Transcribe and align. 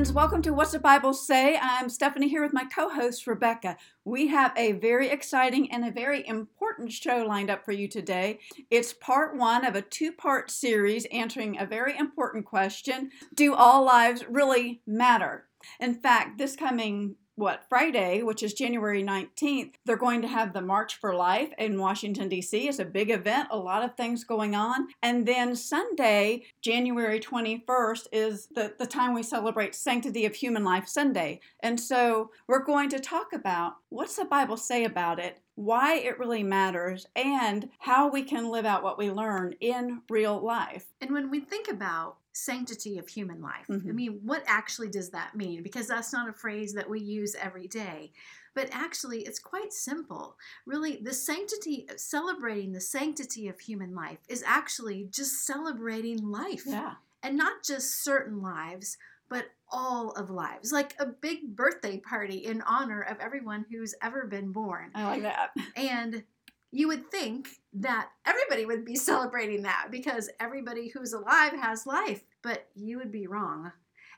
friends. 0.00 0.14
Welcome 0.14 0.40
to 0.42 0.54
What's 0.54 0.72
the 0.72 0.78
Bible 0.78 1.12
Say? 1.12 1.58
I'm 1.60 1.90
Stephanie 1.90 2.28
here 2.28 2.42
with 2.42 2.54
my 2.54 2.64
co 2.64 2.88
host, 2.88 3.26
Rebecca. 3.26 3.76
We 4.06 4.28
have 4.28 4.50
a 4.56 4.72
very 4.72 5.10
exciting 5.10 5.70
and 5.70 5.84
a 5.84 5.90
very 5.90 6.26
important 6.26 6.90
show 6.90 7.18
lined 7.28 7.50
up 7.50 7.66
for 7.66 7.72
you 7.72 7.86
today. 7.86 8.38
It's 8.70 8.94
part 8.94 9.36
one 9.36 9.66
of 9.66 9.74
a 9.74 9.82
two 9.82 10.12
part 10.12 10.50
series 10.50 11.04
answering 11.12 11.58
a 11.60 11.66
very 11.66 11.98
important 11.98 12.46
question 12.46 13.10
Do 13.34 13.54
all 13.54 13.84
lives 13.84 14.24
really 14.26 14.80
matter? 14.86 15.48
In 15.80 15.92
fact, 15.92 16.38
this 16.38 16.56
coming 16.56 17.16
what 17.40 17.64
Friday, 17.68 18.22
which 18.22 18.42
is 18.42 18.52
January 18.52 19.02
19th, 19.02 19.74
they're 19.84 19.96
going 19.96 20.22
to 20.22 20.28
have 20.28 20.52
the 20.52 20.60
March 20.60 20.96
for 20.96 21.14
Life 21.14 21.50
in 21.58 21.80
Washington 21.80 22.28
D.C. 22.28 22.68
It's 22.68 22.78
a 22.78 22.84
big 22.84 23.10
event, 23.10 23.48
a 23.50 23.56
lot 23.56 23.82
of 23.82 23.96
things 23.96 24.24
going 24.24 24.54
on. 24.54 24.88
And 25.02 25.26
then 25.26 25.56
Sunday, 25.56 26.44
January 26.60 27.18
21st 27.18 28.06
is 28.12 28.48
the, 28.54 28.74
the 28.78 28.86
time 28.86 29.14
we 29.14 29.22
celebrate 29.22 29.74
Sanctity 29.74 30.26
of 30.26 30.34
Human 30.34 30.64
Life 30.64 30.86
Sunday. 30.86 31.40
And 31.60 31.80
so 31.80 32.30
we're 32.46 32.62
going 32.62 32.90
to 32.90 33.00
talk 33.00 33.32
about 33.32 33.76
what's 33.88 34.16
the 34.16 34.26
Bible 34.26 34.58
say 34.58 34.84
about 34.84 35.18
it, 35.18 35.40
why 35.54 35.96
it 35.96 36.18
really 36.18 36.42
matters, 36.42 37.06
and 37.16 37.70
how 37.78 38.08
we 38.08 38.22
can 38.22 38.50
live 38.50 38.66
out 38.66 38.82
what 38.82 38.98
we 38.98 39.10
learn 39.10 39.54
in 39.60 40.02
real 40.10 40.38
life. 40.38 40.86
And 41.00 41.12
when 41.12 41.30
we 41.30 41.40
think 41.40 41.68
about 41.68 42.16
sanctity 42.32 42.98
of 42.98 43.08
human 43.08 43.40
life. 43.40 43.66
Mhm. 43.68 43.88
I 43.88 43.92
mean, 43.92 44.20
what 44.24 44.44
actually 44.46 44.88
does 44.88 45.10
that 45.10 45.34
mean? 45.34 45.62
Because 45.62 45.88
that's 45.88 46.12
not 46.12 46.28
a 46.28 46.32
phrase 46.32 46.72
that 46.74 46.88
we 46.88 47.00
use 47.00 47.34
every 47.34 47.66
day. 47.66 48.12
But 48.54 48.68
actually, 48.72 49.22
it's 49.22 49.38
quite 49.38 49.72
simple. 49.72 50.36
Really, 50.66 51.00
the 51.02 51.14
sanctity, 51.14 51.88
celebrating 51.96 52.72
the 52.72 52.80
sanctity 52.80 53.48
of 53.48 53.60
human 53.60 53.94
life 53.94 54.18
is 54.28 54.42
actually 54.44 55.04
just 55.10 55.44
celebrating 55.44 56.28
life. 56.28 56.64
Yeah. 56.66 56.94
And 57.22 57.36
not 57.36 57.62
just 57.62 58.02
certain 58.02 58.40
lives, 58.40 58.96
but 59.28 59.46
all 59.70 60.10
of 60.12 60.30
lives. 60.30 60.72
Like 60.72 60.96
a 60.98 61.06
big 61.06 61.54
birthday 61.54 61.98
party 61.98 62.38
in 62.38 62.62
honor 62.62 63.02
of 63.02 63.20
everyone 63.20 63.64
who's 63.70 63.94
ever 64.02 64.26
been 64.26 64.50
born. 64.50 64.90
I 64.94 65.04
like 65.04 65.22
that. 65.22 65.50
And 65.76 66.24
you 66.72 66.88
would 66.88 67.10
think 67.10 67.48
that 67.74 68.08
everybody 68.26 68.66
would 68.66 68.84
be 68.84 68.96
celebrating 69.10 69.62
that 69.62 69.88
because 69.90 70.30
everybody 70.38 70.88
who's 70.88 71.12
alive 71.12 71.52
has 71.52 71.86
life, 71.86 72.22
but 72.42 72.68
you 72.74 72.98
would 72.98 73.12
be 73.12 73.26
wrong. 73.26 73.72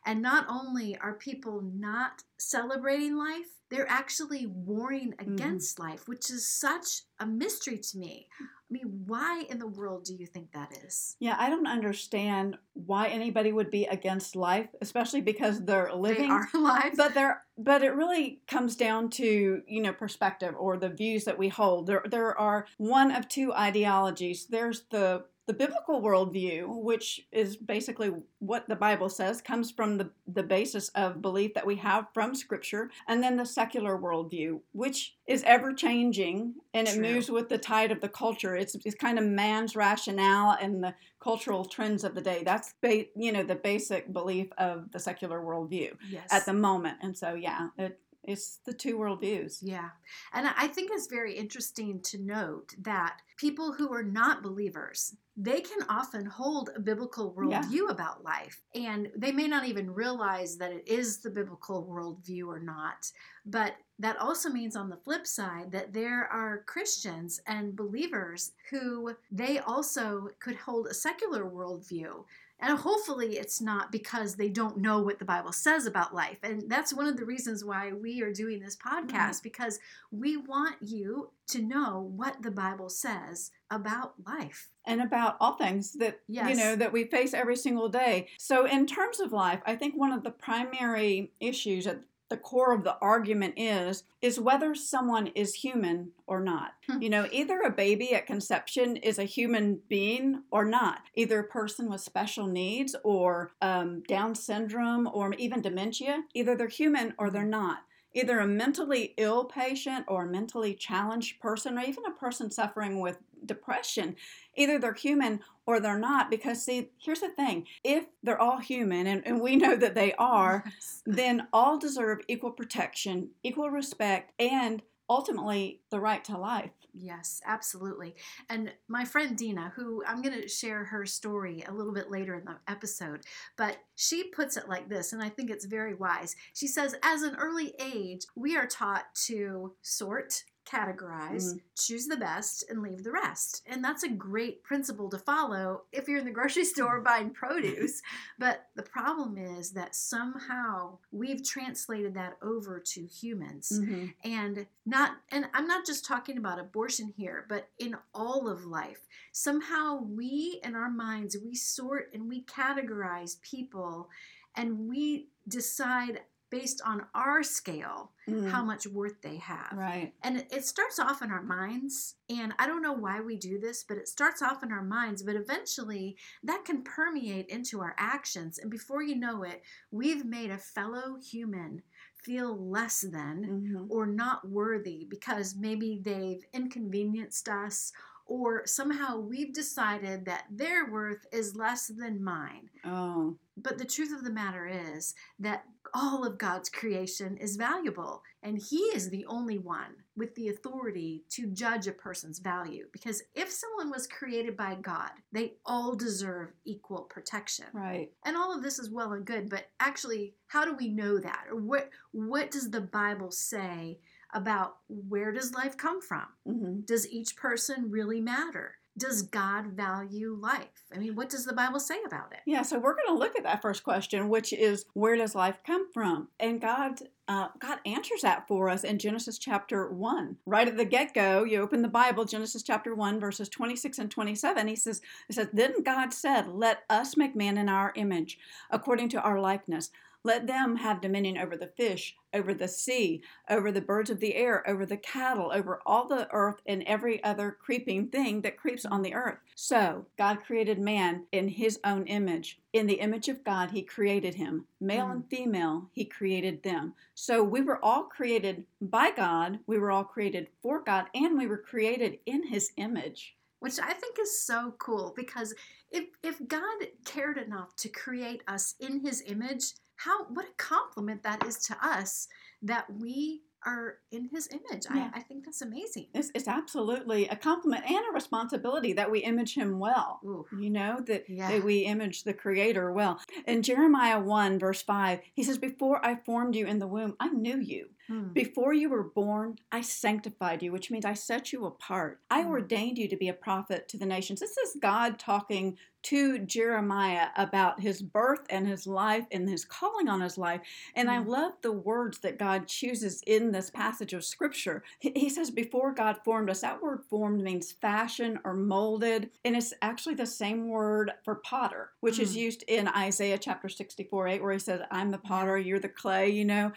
And 0.05 0.21
not 0.21 0.47
only 0.49 0.97
are 0.99 1.15
people 1.15 1.63
not 1.63 2.23
celebrating 2.39 3.17
life, 3.17 3.47
they're 3.71 3.89
actually 3.89 4.47
warring 4.47 5.13
mm-hmm. 5.13 5.33
against 5.33 5.79
life, 5.79 6.07
which 6.07 6.31
is 6.31 6.47
such 6.47 7.03
a 7.21 7.27
mystery 7.27 7.79
to 7.79 7.99
me. 7.99 8.29
I 8.39 8.45
mean, 8.71 9.05
why 9.07 9.45
in 9.49 9.59
the 9.59 9.67
world 9.67 10.05
do 10.05 10.15
you 10.15 10.27
think 10.27 10.53
that 10.53 10.77
is? 10.85 11.17
Yeah, 11.21 11.37
I 11.39 11.49
don't 11.49 11.67
understand 11.67 12.59
why 12.75 13.09
anybody 13.09 13.53
would 13.53 13.71
be 13.71 13.87
against 13.87 14.37
life, 14.37 14.69
especially 14.81 15.21
because 15.21 15.65
they're 15.65 15.93
living. 15.95 16.29
They 16.29 16.35
are 16.35 16.49
alive. 16.55 16.93
But 16.97 17.15
there, 17.15 17.45
but 17.57 17.83
it 17.83 17.95
really 17.95 18.41
comes 18.47 18.77
down 18.77 19.09
to 19.11 19.63
you 19.67 19.83
know 19.83 19.93
perspective 19.93 20.55
or 20.59 20.77
the 20.77 20.89
views 20.89 21.25
that 21.25 21.39
we 21.39 21.49
hold. 21.49 21.87
There, 21.87 22.03
there 22.05 22.39
are 22.39 22.67
one 22.77 23.11
of 23.11 23.29
two 23.29 23.55
ideologies. 23.55 24.47
There's 24.47 24.83
the 24.91 25.25
the 25.47 25.53
biblical 25.53 26.01
worldview, 26.01 26.83
which 26.83 27.27
is 27.33 27.57
basically 27.57 28.13
what 28.39 28.69
the 28.69 28.77
Bible 28.77 29.09
says, 29.09 29.43
comes 29.43 29.71
from 29.71 29.99
the, 29.99 30.11
the 30.27 30.43
basis 30.43 30.89
of 30.91 31.21
belief 31.21 31.55
that 31.55 31.67
we 31.67 31.77
have 31.77 32.07
from 32.15 32.35
Scripture, 32.35 32.91
and 33.09 33.23
then 33.23 33.37
the 33.37 33.45
secular 33.45 33.99
worldview, 33.99 34.61
which 34.73 35.17
is 35.27 35.43
ever 35.45 35.73
changing 35.73 36.55
and 36.75 36.87
it 36.87 36.95
True. 36.95 37.03
moves 37.03 37.31
with 37.31 37.49
the 37.49 37.59
tide 37.59 37.91
of 37.91 38.01
the 38.01 38.09
culture. 38.09 38.55
It's, 38.55 38.77
it's 38.85 38.95
kind 38.95 39.19
of 39.19 39.25
man's 39.25 39.75
rationale 39.75 40.57
and 40.61 40.83
the 40.83 40.95
cultural 41.21 41.65
trends 41.65 42.05
of 42.05 42.15
the 42.15 42.21
day. 42.21 42.43
That's 42.45 42.75
ba- 42.81 43.07
you 43.17 43.33
know 43.33 43.43
the 43.43 43.55
basic 43.55 44.13
belief 44.13 44.49
of 44.59 44.91
the 44.91 44.99
secular 44.99 45.41
worldview 45.41 45.93
yes. 46.09 46.27
at 46.31 46.47
the 46.47 46.53
moment. 46.53 46.99
And 47.03 47.17
so 47.17 47.35
yeah, 47.35 47.69
it, 47.79 47.99
it's 48.25 48.61
the 48.65 48.73
two 48.73 48.97
worldviews. 48.99 49.59
Yeah. 49.63 49.91
And 50.33 50.47
I 50.57 50.69
think 50.69 50.91
it's 50.93 51.09
very 51.09 51.35
interesting 51.37 52.01
to 52.03 52.19
note 52.19 52.75
that 52.83 53.19
people 53.37 53.73
who 53.73 53.93
are 53.93 54.03
not 54.05 54.43
believers, 54.43 55.17
they 55.37 55.61
can 55.61 55.81
often 55.89 56.27
hold 56.27 56.71
a 56.77 56.81
biblical 56.81 57.35
Yeah. 57.49 57.63
worldview 57.63 57.91
about 57.91 58.23
life. 58.23 58.63
And 58.75 59.11
they 59.17 59.33
may 59.33 59.49
not 59.49 59.65
even 59.65 59.93
realize 59.93 60.57
that 60.59 60.73
it 60.73 60.87
is 60.87 61.19
the 61.19 61.31
biblical 61.31 61.85
worldview 61.87 62.47
or 62.47 62.61
not. 62.61 63.11
But 63.45 63.75
that 63.99 64.19
also 64.19 64.51
means 64.51 64.77
on 64.77 64.89
the 64.89 64.97
flip 64.97 65.27
side 65.27 65.73
that 65.73 65.93
there 65.93 66.27
are 66.29 66.65
Christians 66.65 67.41
and 67.47 67.75
believers 67.75 68.53
who 68.71 69.15
they 69.31 69.59
also 69.59 70.29
could 70.39 70.57
hold 70.57 70.87
a 70.87 70.95
secular 70.95 71.45
worldview. 71.45 72.25
And 72.63 72.79
hopefully, 72.79 73.37
it's 73.39 73.61
not 73.61 73.91
because 73.91 74.37
they 74.37 74.49
don't 74.49 74.79
know 74.79 75.01
what 75.01 75.19
the 75.19 75.25
Bible 75.25 75.53
says 75.53 75.85
about 75.85 76.15
life. 76.15 76.39
And 76.43 76.71
that's 76.71 76.95
one 76.95 77.09
of 77.09 77.17
the 77.17 77.25
reasons 77.25 77.65
why 77.65 77.93
we 77.93 78.23
are 78.23 78.33
doing 78.33 78.61
this 78.61 78.77
mm-hmm. 78.77 79.09
podcast, 79.09 79.43
because 79.43 79.81
we 80.11 80.37
want 80.37 80.77
you 80.81 81.31
to 81.49 81.61
know 81.61 82.11
what 82.15 82.41
the 82.41 82.53
Bible 82.53 82.89
says 82.89 83.51
about 83.71 84.15
life. 84.25 84.71
and 84.85 85.01
about 85.01 85.37
all 85.41 85.57
things 85.57 85.93
that 85.95 86.21
you 86.29 86.55
know 86.55 86.75
that 86.77 86.93
we 86.93 87.05
face 87.05 87.35
every 87.35 87.57
single 87.57 87.89
day. 87.89 88.29
So 88.39 88.67
in 88.67 88.87
terms 88.87 89.21
of 89.21 89.33
life, 89.33 89.61
I 89.65 89.77
think 89.77 89.95
one 89.95 90.13
of 90.13 90.25
the 90.25 90.31
primary 90.31 91.33
issues 91.41 91.87
at 91.87 92.01
the 92.33 92.39
core 92.39 92.73
of 92.73 92.83
the 92.83 92.97
argument 93.03 93.53
is 93.59 94.05
is 94.23 94.41
whether 94.41 94.75
someone 94.75 95.27
is 95.35 95.53
human 95.53 96.13
or 96.27 96.41
not. 96.41 96.73
Hmm. 96.89 97.03
You 97.03 97.11
know, 97.11 97.29
either 97.31 97.61
a 97.61 97.71
baby 97.71 98.15
at 98.15 98.27
conception 98.27 98.97
is 98.97 99.19
a 99.19 99.25
human 99.25 99.81
being 99.87 100.43
or 100.51 100.65
not. 100.65 101.01
Either 101.15 101.41
a 101.41 101.45
person 101.45 101.91
with 101.91 102.01
special 102.01 102.47
needs 102.47 102.97
or 103.05 103.53
um, 103.61 104.03
Down 104.09 104.35
syndrome 104.35 105.11
or 105.13 105.35
even 105.35 105.61
dementia. 105.61 106.23
Either 106.33 106.57
they're 106.57 106.69
human 106.69 107.13
or 107.19 107.29
they're 107.29 107.45
not. 107.45 107.81
Either 108.15 108.41
a 108.41 108.47
mentally 108.47 109.15
ill 109.17 109.45
patient 109.45 110.05
or 110.09 110.25
a 110.25 110.31
mentally 110.31 110.75
challenged 110.75 111.41
person 111.41 111.79
or 111.79 111.83
even 111.83 112.05
a 112.07 112.11
person 112.11 112.51
suffering 112.51 113.01
with 113.01 113.19
depression. 113.47 114.15
Either 114.57 114.79
they're 114.79 114.95
human 114.95 115.41
or 115.67 115.81
they're 115.81 115.99
not 115.99 116.31
because 116.31 116.65
see 116.65 116.91
here's 116.99 117.21
the 117.21 117.29
thing. 117.29 117.67
If 117.85 118.07
they're 118.23 118.41
all 118.41 118.59
human 118.59 119.07
and, 119.07 119.27
and 119.27 119.41
we 119.41 119.57
know 119.63 119.77
that 119.77 119.95
they 119.95 120.13
are 120.15 120.65
Yes. 120.67 121.03
then 121.07 121.49
all 121.53 121.79
deserve 121.79 122.21
equal 122.29 122.51
protection 122.53 123.31
equal 123.43 123.71
respect 123.71 124.33
and 124.41 124.83
ultimately 125.09 125.81
the 125.91 126.01
right 126.01 126.25
to 126.25 126.39
life 126.39 126.71
Yes, 126.95 127.41
absolutely. 127.47 128.17
And 128.51 128.73
my 128.87 129.05
friend 129.07 129.37
Dina, 129.37 129.73
who 129.75 130.05
I'm 130.07 130.21
going 130.21 130.39
to 130.41 130.49
share 130.49 130.85
her 130.85 131.07
story 131.07 131.65
a 131.67 131.73
little 131.73 131.95
bit 131.95 132.11
later 132.11 132.35
in 132.35 132.45
the 132.45 132.57
episode, 132.69 133.23
but 133.57 133.79
she 133.95 134.25
puts 134.25 134.59
it 134.59 134.69
like 134.69 134.89
this, 134.91 135.13
and 135.15 135.23
I 135.23 135.31
think 135.31 135.51
it's 135.51 135.65
very 135.65 135.95
wise. 135.95 136.37
She 136.53 136.67
says, 136.67 136.95
as 137.03 137.23
an 137.23 137.37
early 137.37 137.75
age, 137.81 138.23
we 138.37 138.57
are 138.57 138.67
taught 138.67 139.07
to 139.27 139.73
sort, 139.81 140.45
categorize, 140.65 141.45
mm-hmm. 141.45 141.59
choose 141.77 142.07
the 142.07 142.17
best, 142.17 142.65
and 142.69 142.83
leave 142.83 143.05
the 143.05 143.13
rest. 143.13 143.63
And 143.67 143.85
that's 143.85 144.03
a 144.03 144.09
great 144.09 144.63
principle 144.63 145.09
to 145.11 145.19
follow 145.19 145.83
if 145.93 146.09
you're 146.09 146.19
in 146.19 146.25
the 146.25 146.31
grocery 146.31 146.65
store 146.73 147.01
buying 147.01 147.31
produce. 147.31 148.03
But 148.39 148.67
the 148.75 148.83
problem 148.83 149.39
is 149.39 149.71
that 149.73 149.95
somehow 149.95 150.99
we've 151.13 151.45
translated 151.45 152.15
that 152.15 152.37
over 152.43 152.81
to 152.81 153.07
humans 153.07 153.73
mm-hmm. 153.73 154.07
and 154.25 154.67
not 154.85 155.13
and 155.31 155.47
i'm 155.55 155.67
not 155.67 155.87
just 155.87 156.05
talking 156.05 156.39
about 156.39 156.59
abortion 156.59 157.13
here 157.17 157.47
but 157.49 157.69
in 157.79 157.95
all 158.15 158.49
of 158.49 158.65
life 158.65 159.07
somehow 159.33 160.03
we 160.03 160.61
in 160.65 160.75
our 160.75 160.91
minds 160.91 161.37
we 161.45 161.55
sort 161.55 162.11
and 162.13 162.29
we 162.29 162.43
categorize 162.45 163.41
people 163.43 164.09
and 164.57 164.89
we 164.89 165.29
decide 165.49 166.21
based 166.53 166.83
on 166.85 167.07
our 167.15 167.43
scale 167.43 168.13
Mhm. 168.29 168.51
how 168.51 168.63
much 168.63 168.87
worth 168.87 169.21
they 169.23 169.39
have 169.39 169.73
right 169.73 170.13
and 170.23 170.37
it- 170.37 170.53
it 170.53 170.65
starts 170.67 170.99
off 170.99 171.23
in 171.23 171.31
our 171.31 171.43
minds 171.43 172.17
and 172.29 172.53
i 172.59 172.67
don't 172.67 172.83
know 172.83 172.93
why 172.93 173.21
we 173.23 173.37
do 173.37 173.59
this 173.59 173.83
but 173.83 173.97
it 173.97 174.07
starts 174.07 174.43
off 174.43 174.63
in 174.63 174.71
our 174.71 174.85
minds 174.85 175.23
but 175.23 175.35
eventually 175.35 176.15
that 176.45 176.65
can 176.67 176.83
permeate 176.85 177.49
into 177.49 177.81
our 177.81 177.95
actions 177.99 178.59
and 178.59 178.71
before 178.71 179.03
you 179.03 179.17
know 179.17 179.43
it 179.43 179.63
we've 179.91 180.25
made 180.27 180.51
a 180.51 180.59
fellow 180.59 181.17
human 181.17 181.83
feel 182.23 182.55
less 182.71 183.01
than 183.01 183.39
Mhm. 183.45 183.87
or 183.91 184.07
not 184.07 184.47
worthy 184.47 185.07
because 185.09 185.57
maybe 185.57 185.99
they've 186.05 186.45
inconvenienced 186.53 187.49
us 187.49 187.93
or 188.27 188.65
somehow 188.67 189.19
we've 189.19 189.53
decided 189.53 190.25
that 190.27 190.45
their 190.49 190.87
worth 190.89 191.27
is 191.33 191.57
less 191.57 191.89
than 191.89 192.23
mine. 192.23 192.71
oh 192.85 193.37
But 193.57 193.77
the 193.79 193.85
truth 193.85 194.13
of 194.13 194.23
the 194.25 194.31
matter 194.33 194.67
is 194.67 195.15
that 195.41 195.67
all 195.95 196.25
of 196.25 196.39
God's 196.39 196.69
creation 196.69 197.37
is 197.37 197.57
valuable, 197.57 198.23
and 198.43 198.59
He 198.59 198.79
is 198.95 199.11
the 199.11 199.27
only 199.27 199.59
one 199.59 199.97
with 200.17 200.35
the 200.35 200.49
authority 200.49 201.25
to 201.31 201.47
judge 201.47 201.87
a 201.87 201.93
person's 201.93 202.39
value. 202.39 202.87
Because 202.93 203.23
if 203.35 203.51
someone 203.51 203.91
was 203.91 204.07
created 204.07 204.57
by 204.57 204.77
God, 204.77 205.11
they 205.33 205.55
all 205.65 205.95
deserve 205.95 206.53
equal 206.65 207.03
protection. 207.03 207.67
right 207.73 208.11
And 208.25 208.37
all 208.37 208.55
of 208.55 208.63
this 208.63 208.79
is 208.79 208.91
well 208.91 209.13
and 209.13 209.25
good, 209.25 209.49
but 209.49 209.67
actually, 209.81 210.35
how 210.47 210.65
do 210.65 210.75
we 210.75 210.89
know 210.89 211.19
that? 211.19 211.45
Or 211.51 211.57
what 211.57 211.91
what 212.13 212.51
does 212.51 212.71
the 212.71 212.81
Bible 212.81 213.31
say 213.31 213.99
about 214.35 214.77
where 214.89 215.33
does 215.33 215.53
life 215.53 215.77
come 215.77 216.01
from? 216.01 216.27
hmm 216.47 216.81
Does 216.85 217.09
each 217.09 217.37
person 217.37 217.91
really 217.91 218.21
matter? 218.21 218.77
Does 218.97 219.23
God 219.23 219.69
value 219.69 220.37
life? 220.39 220.85
I 220.95 220.99
mean, 220.99 221.15
what 221.15 221.31
does 221.31 221.45
the 221.45 221.53
Bible 221.53 221.81
say 221.81 221.97
about 222.07 222.33
it? 222.33 222.41
Yeah, 222.47 222.63
so 222.63 222.79
we're 222.79 222.95
going 222.95 223.09
to 223.09 223.19
look 223.19 223.37
at 223.37 223.45
that 223.45 223.63
first 223.63 223.83
question, 223.85 224.29
which 224.29 224.53
is 224.53 224.85
where 224.93 225.17
does 225.17 225.35
life 225.35 225.59
come 225.67 225.91
from? 225.93 226.29
And 226.39 226.61
God 226.61 227.01
uh, 227.29 227.49
God 227.61 227.79
answers 227.87 228.23
that 228.23 228.47
for 228.49 228.69
us 228.69 228.85
in 228.85 228.99
Genesis 228.99 229.39
chapter 229.39 229.89
1. 229.91 230.37
Right 230.45 230.69
at 230.69 230.77
the 230.77 230.85
get 230.85 231.15
go, 231.15 231.45
you 231.45 231.61
open 231.61 231.81
the 231.81 231.89
Bible, 231.89 232.25
Genesis 232.25 232.63
chapter 232.63 232.95
1, 232.95 233.21
verses 233.21 233.49
26 233.49 233.99
and 233.99 234.11
27. 234.11 234.67
He 234.67 234.77
says, 234.77 235.01
he 235.29 235.33
says, 235.33 235.49
Then 235.53 235.83
God 235.83 236.13
said, 236.13 236.49
Let 236.49 236.83
us 236.91 237.17
make 237.17 237.37
man 237.37 237.57
in 237.57 237.69
our 237.69 237.93
image, 237.95 238.39
according 238.71 239.09
to 239.11 239.23
our 239.23 239.41
likeness. 239.41 239.91
Let 240.25 240.47
them 240.47 240.77
have 240.77 241.01
dominion 241.01 241.37
over 241.37 241.57
the 241.57 241.67
fish, 241.67 242.17
over 242.33 242.55
the 242.55 242.69
sea, 242.69 243.23
over 243.51 243.73
the 243.73 243.81
birds 243.81 244.09
of 244.09 244.21
the 244.21 244.37
air, 244.37 244.69
over 244.69 244.87
the 244.87 244.97
cattle, 244.97 245.51
over 245.53 245.81
all 245.85 246.07
the 246.07 246.29
earth, 246.33 246.63
and 246.67 246.85
every 246.85 247.23
other 247.25 247.51
creeping 247.51 248.07
thing 248.09 248.43
that 248.43 248.57
creeps 248.57 248.85
on 248.85 249.03
the 249.03 249.15
earth. 249.15 249.39
So, 249.57 250.07
God 250.17 250.45
created 250.45 250.79
man 250.79 251.25
in 251.33 251.49
his 251.49 251.81
own 251.85 252.07
image. 252.07 252.61
In 252.73 252.87
the 252.87 253.01
image 253.01 253.29
of 253.29 253.43
God, 253.43 253.73
he 253.73 253.83
created 253.83 254.35
him. 254.35 254.67
Male 254.81 255.07
mm. 255.07 255.13
and 255.13 255.29
female, 255.29 255.89
he 255.93 256.05
created 256.05 256.63
them. 256.63 256.95
So, 257.15 257.43
we 257.43 257.61
were 257.61 257.85
all 257.85 258.05
created 258.05 258.65
by 258.81 259.11
God, 259.11 259.59
we 259.67 259.79
were 259.79 259.91
all 259.91 260.05
created 260.05 260.49
for 260.63 260.81
God, 260.81 261.07
and 261.15 261.37
we 261.37 261.47
were 261.49 261.59
created 261.59 262.21
in 262.27 262.47
his 262.47 262.71
image 262.77 263.35
which 263.63 263.79
I 263.79 263.93
think 263.93 264.19
is 264.21 264.43
so 264.43 264.75
cool 264.79 265.13
because 265.15 265.55
if 265.93 266.07
if 266.25 266.49
God 266.49 266.85
cared 267.05 267.39
enough 267.39 267.77
to 267.77 267.89
create 267.89 268.43
us 268.49 268.75
in 268.81 269.07
his 269.07 269.23
image, 269.25 269.75
how 270.05 270.25
what 270.27 270.47
a 270.47 270.53
compliment 270.57 271.23
that 271.23 271.47
is 271.47 271.59
to 271.59 271.77
us 271.83 272.29
that 272.63 272.87
we 273.01 273.43
are 273.65 273.99
in 274.11 274.29
his 274.29 274.49
image. 274.51 274.87
Yeah. 274.93 275.11
I, 275.15 275.19
I, 275.19 275.23
think 275.23 275.45
that's 275.45 275.63
amazing. 275.63 276.09
It's, 276.15 276.31
it's, 276.35 276.49
absolutely 276.49 277.29
a 277.29 277.37
compliment 277.37 277.85
and 277.89 278.05
a 278.11 278.13
responsibility 278.13 278.93
that 278.95 279.11
we 279.11 279.21
image 279.21 279.55
him 279.55 279.79
well. 279.79 280.21
Ooh. 280.25 280.47
You 280.59 280.71
know, 280.71 280.99
that, 281.07 281.25
yeah. 281.29 281.51
that 281.51 281.65
we 281.65 281.81
image 281.81 282.25
the 282.25 282.35
creator 282.35 282.93
well. 282.93 283.21
In 283.47 283.63
Jeremiah 283.63 284.19
1, 284.19 284.59
verse 284.59 284.83
5, 284.83 285.21
he 285.35 285.45
says, 285.45 285.59
Before 285.59 286.05
I 286.05 286.17
formed 286.17 286.57
you 286.57 286.67
in 286.67 286.79
the 286.79 286.89
womb, 286.89 287.15
I 287.21 287.29
knew 287.29 287.59
you. 287.59 287.91
Hmm. 288.09 288.33
Before 288.33 288.75
you 288.75 288.91
were 288.91 289.05
born, 289.05 289.57
I 289.71 289.81
sanctified 289.81 290.63
you, 290.63 290.73
which 290.73 290.91
means 290.91 291.05
I 291.05 291.15
set 291.15 291.53
you 291.53 291.65
apart. 291.65 292.21
I 292.31 292.43
hmm. 292.43 292.51
ordained 292.51 292.99
you 292.99 293.09
to 293.09 293.17
be 293.17 293.29
a 293.29 293.35
prophet 293.35 293.89
to 293.91 293.99
the 293.99 294.07
nations. 294.07 294.41
This 294.41 294.57
is 294.57 294.77
God 294.81 295.19
talking 295.19 295.79
to 296.05 296.41
Jeremiah 296.41 297.29
about 297.37 297.81
his 297.81 298.03
birth 298.03 298.41
and 298.51 298.67
his 298.67 298.87
life 298.87 299.25
and 299.31 299.49
his 299.49 299.65
calling 299.65 300.09
on 300.09 300.21
his 300.21 300.37
life. 300.37 300.61
And. 300.97 301.13
I 301.13 301.19
love 301.19 301.53
the 301.61 301.73
words 301.73 302.21
that 302.21 302.39
God 302.39 302.67
chooses 302.67 303.23
in 303.27 303.53
this 303.53 303.69
passage 303.69 304.15
of 304.15 304.25
scripture. 304.25 304.83
He 304.99 305.29
says, 305.29 305.51
Before 305.51 305.93
God 305.93 306.17
formed 306.25 306.49
us, 306.49 306.63
that 306.63 306.81
word 306.81 307.03
formed 307.11 307.43
means 307.43 307.73
fashion 307.73 308.39
or 308.45 308.55
molded. 308.55 309.31
And 309.45 309.55
it's 309.55 309.75
actually 309.83 310.15
the 310.15 310.27
same 310.27 310.69
word 310.69 311.13
for 311.23 311.37
potter, 311.37 311.91
which 312.01 312.17
mm. 312.17 312.23
is 312.23 312.37
used 312.37 312.65
in 312.67 312.89
Isaiah 312.89 313.39
chapter 313.39 313.69
64 313.69 314.29
8, 314.29 314.43
where 314.43 314.53
he 314.53 314.59
says, 314.59 314.81
I'm 314.91 315.11
the 315.11 315.19
potter, 315.19 315.59
you're 315.59 315.79
the 315.79 315.89
clay, 315.89 316.31
you 316.31 316.45
know. 316.45 316.73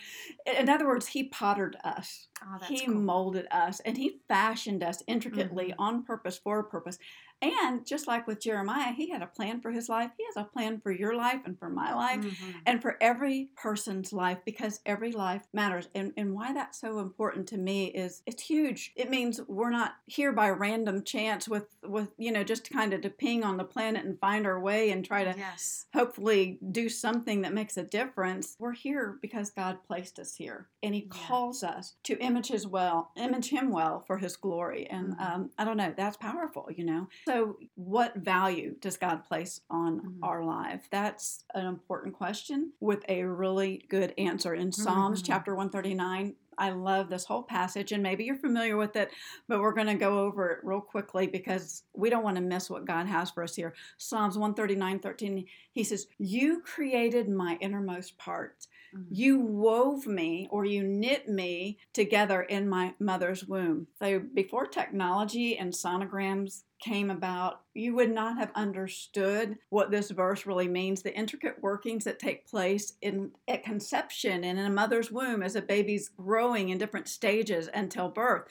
In 0.45 0.69
other 0.69 0.87
words, 0.87 1.07
he 1.07 1.23
pottered 1.23 1.77
us. 1.83 2.27
Oh, 2.43 2.57
he 2.67 2.85
cool. 2.85 2.95
molded 2.95 3.47
us 3.51 3.79
and 3.85 3.97
he 3.97 4.19
fashioned 4.27 4.83
us 4.83 5.01
intricately 5.07 5.69
mm-hmm. 5.69 5.81
on 5.81 6.03
purpose 6.03 6.37
for 6.37 6.59
a 6.59 6.63
purpose. 6.63 6.99
And 7.41 7.85
just 7.85 8.07
like 8.07 8.27
with 8.27 8.39
Jeremiah, 8.39 8.93
he 8.93 9.09
had 9.09 9.21
a 9.21 9.27
plan 9.27 9.61
for 9.61 9.71
his 9.71 9.89
life. 9.89 10.11
He 10.17 10.25
has 10.25 10.37
a 10.37 10.47
plan 10.47 10.79
for 10.79 10.91
your 10.91 11.15
life 11.15 11.41
and 11.45 11.57
for 11.59 11.69
my 11.69 11.93
life 11.93 12.21
mm-hmm. 12.21 12.51
and 12.65 12.81
for 12.81 12.97
every 13.01 13.49
person's 13.55 14.13
life 14.13 14.39
because 14.45 14.79
every 14.85 15.11
life 15.11 15.43
matters. 15.53 15.89
And, 15.93 16.13
and 16.17 16.33
why 16.33 16.53
that's 16.53 16.79
so 16.79 16.99
important 16.99 17.47
to 17.49 17.57
me 17.57 17.87
is 17.87 18.23
it's 18.25 18.43
huge. 18.43 18.93
It 18.95 19.09
means 19.09 19.41
we're 19.47 19.69
not 19.69 19.95
here 20.05 20.31
by 20.31 20.49
random 20.49 21.03
chance 21.03 21.47
with, 21.47 21.65
with 21.83 22.09
you 22.17 22.31
know, 22.31 22.43
just 22.43 22.71
kind 22.71 22.93
of 22.93 23.01
to 23.01 23.09
ping 23.09 23.43
on 23.43 23.57
the 23.57 23.63
planet 23.63 24.05
and 24.05 24.19
find 24.19 24.47
our 24.47 24.59
way 24.59 24.91
and 24.91 25.05
try 25.05 25.23
to 25.23 25.33
yes. 25.37 25.85
hopefully 25.93 26.59
do 26.71 26.89
something 26.89 27.41
that 27.41 27.53
makes 27.53 27.77
a 27.77 27.83
difference. 27.83 28.55
We're 28.59 28.73
here 28.73 29.17
because 29.21 29.49
God 29.51 29.79
placed 29.85 30.19
us 30.19 30.35
here 30.35 30.67
and 30.81 30.95
he 30.95 31.01
yeah. 31.01 31.27
calls 31.27 31.63
us 31.63 31.95
to 32.03 32.17
image 32.19 32.47
his 32.47 32.65
well, 32.65 33.11
image 33.17 33.49
him 33.49 33.71
well 33.71 34.03
for 34.07 34.17
his 34.17 34.35
glory. 34.35 34.87
And 34.89 35.13
mm-hmm. 35.13 35.33
um, 35.33 35.49
I 35.57 35.65
don't 35.65 35.77
know, 35.77 35.93
that's 35.95 36.17
powerful, 36.17 36.69
you 36.75 36.85
know. 36.85 37.07
So, 37.27 37.57
what 37.73 38.15
value 38.15 38.75
does 38.79 38.97
God 38.97 39.23
place 39.23 39.61
on 39.69 39.99
mm-hmm. 39.99 40.23
our 40.23 40.43
life? 40.43 40.87
That's 40.91 41.43
an 41.55 41.65
important 41.65 42.13
question 42.13 42.71
with 42.79 43.03
a 43.09 43.23
really 43.23 43.85
good 43.89 44.13
answer 44.17 44.53
in 44.53 44.71
Psalms 44.71 45.21
mm-hmm. 45.21 45.31
chapter 45.31 45.55
139. 45.55 46.35
I 46.57 46.69
love 46.69 47.09
this 47.09 47.25
whole 47.25 47.43
passage, 47.43 47.91
and 47.91 48.03
maybe 48.03 48.23
you're 48.23 48.35
familiar 48.35 48.77
with 48.77 48.95
it, 48.95 49.09
but 49.47 49.59
we're 49.59 49.73
going 49.73 49.87
to 49.87 49.95
go 49.95 50.19
over 50.19 50.51
it 50.51 50.59
real 50.63 50.79
quickly 50.79 51.27
because 51.27 51.83
we 51.93 52.09
don't 52.09 52.23
want 52.23 52.37
to 52.37 52.41
miss 52.41 52.69
what 52.69 52.85
God 52.85 53.07
has 53.07 53.31
for 53.31 53.43
us 53.43 53.55
here. 53.55 53.73
Psalms 53.97 54.37
139 54.37 54.99
13, 54.99 55.45
he 55.73 55.83
says, 55.83 56.07
You 56.17 56.61
created 56.61 57.27
my 57.27 57.57
innermost 57.59 58.17
parts. 58.17 58.67
Mm-hmm. 58.95 59.13
You 59.13 59.39
wove 59.39 60.07
me 60.07 60.47
or 60.51 60.65
you 60.65 60.83
knit 60.83 61.27
me 61.27 61.77
together 61.93 62.41
in 62.43 62.69
my 62.69 62.93
mother's 62.99 63.45
womb. 63.45 63.87
So 63.99 64.19
before 64.33 64.65
technology 64.65 65.57
and 65.57 65.73
sonograms 65.73 66.63
came 66.81 67.09
about, 67.09 67.61
you 67.73 67.95
would 67.95 68.11
not 68.11 68.37
have 68.37 68.51
understood 68.55 69.57
what 69.69 69.91
this 69.91 70.11
verse 70.11 70.45
really 70.45 70.67
means 70.67 71.01
the 71.01 71.15
intricate 71.15 71.61
workings 71.61 72.03
that 72.03 72.19
take 72.19 72.47
place 72.47 72.93
in 73.01 73.31
at 73.47 73.63
conception 73.63 74.43
and 74.43 74.59
in 74.59 74.65
a 74.65 74.69
mother's 74.69 75.11
womb 75.11 75.41
as 75.41 75.55
a 75.55 75.61
baby's 75.61 76.09
growing 76.09 76.69
in 76.69 76.77
different 76.77 77.07
stages 77.07 77.69
until 77.73 78.09
birth. 78.09 78.43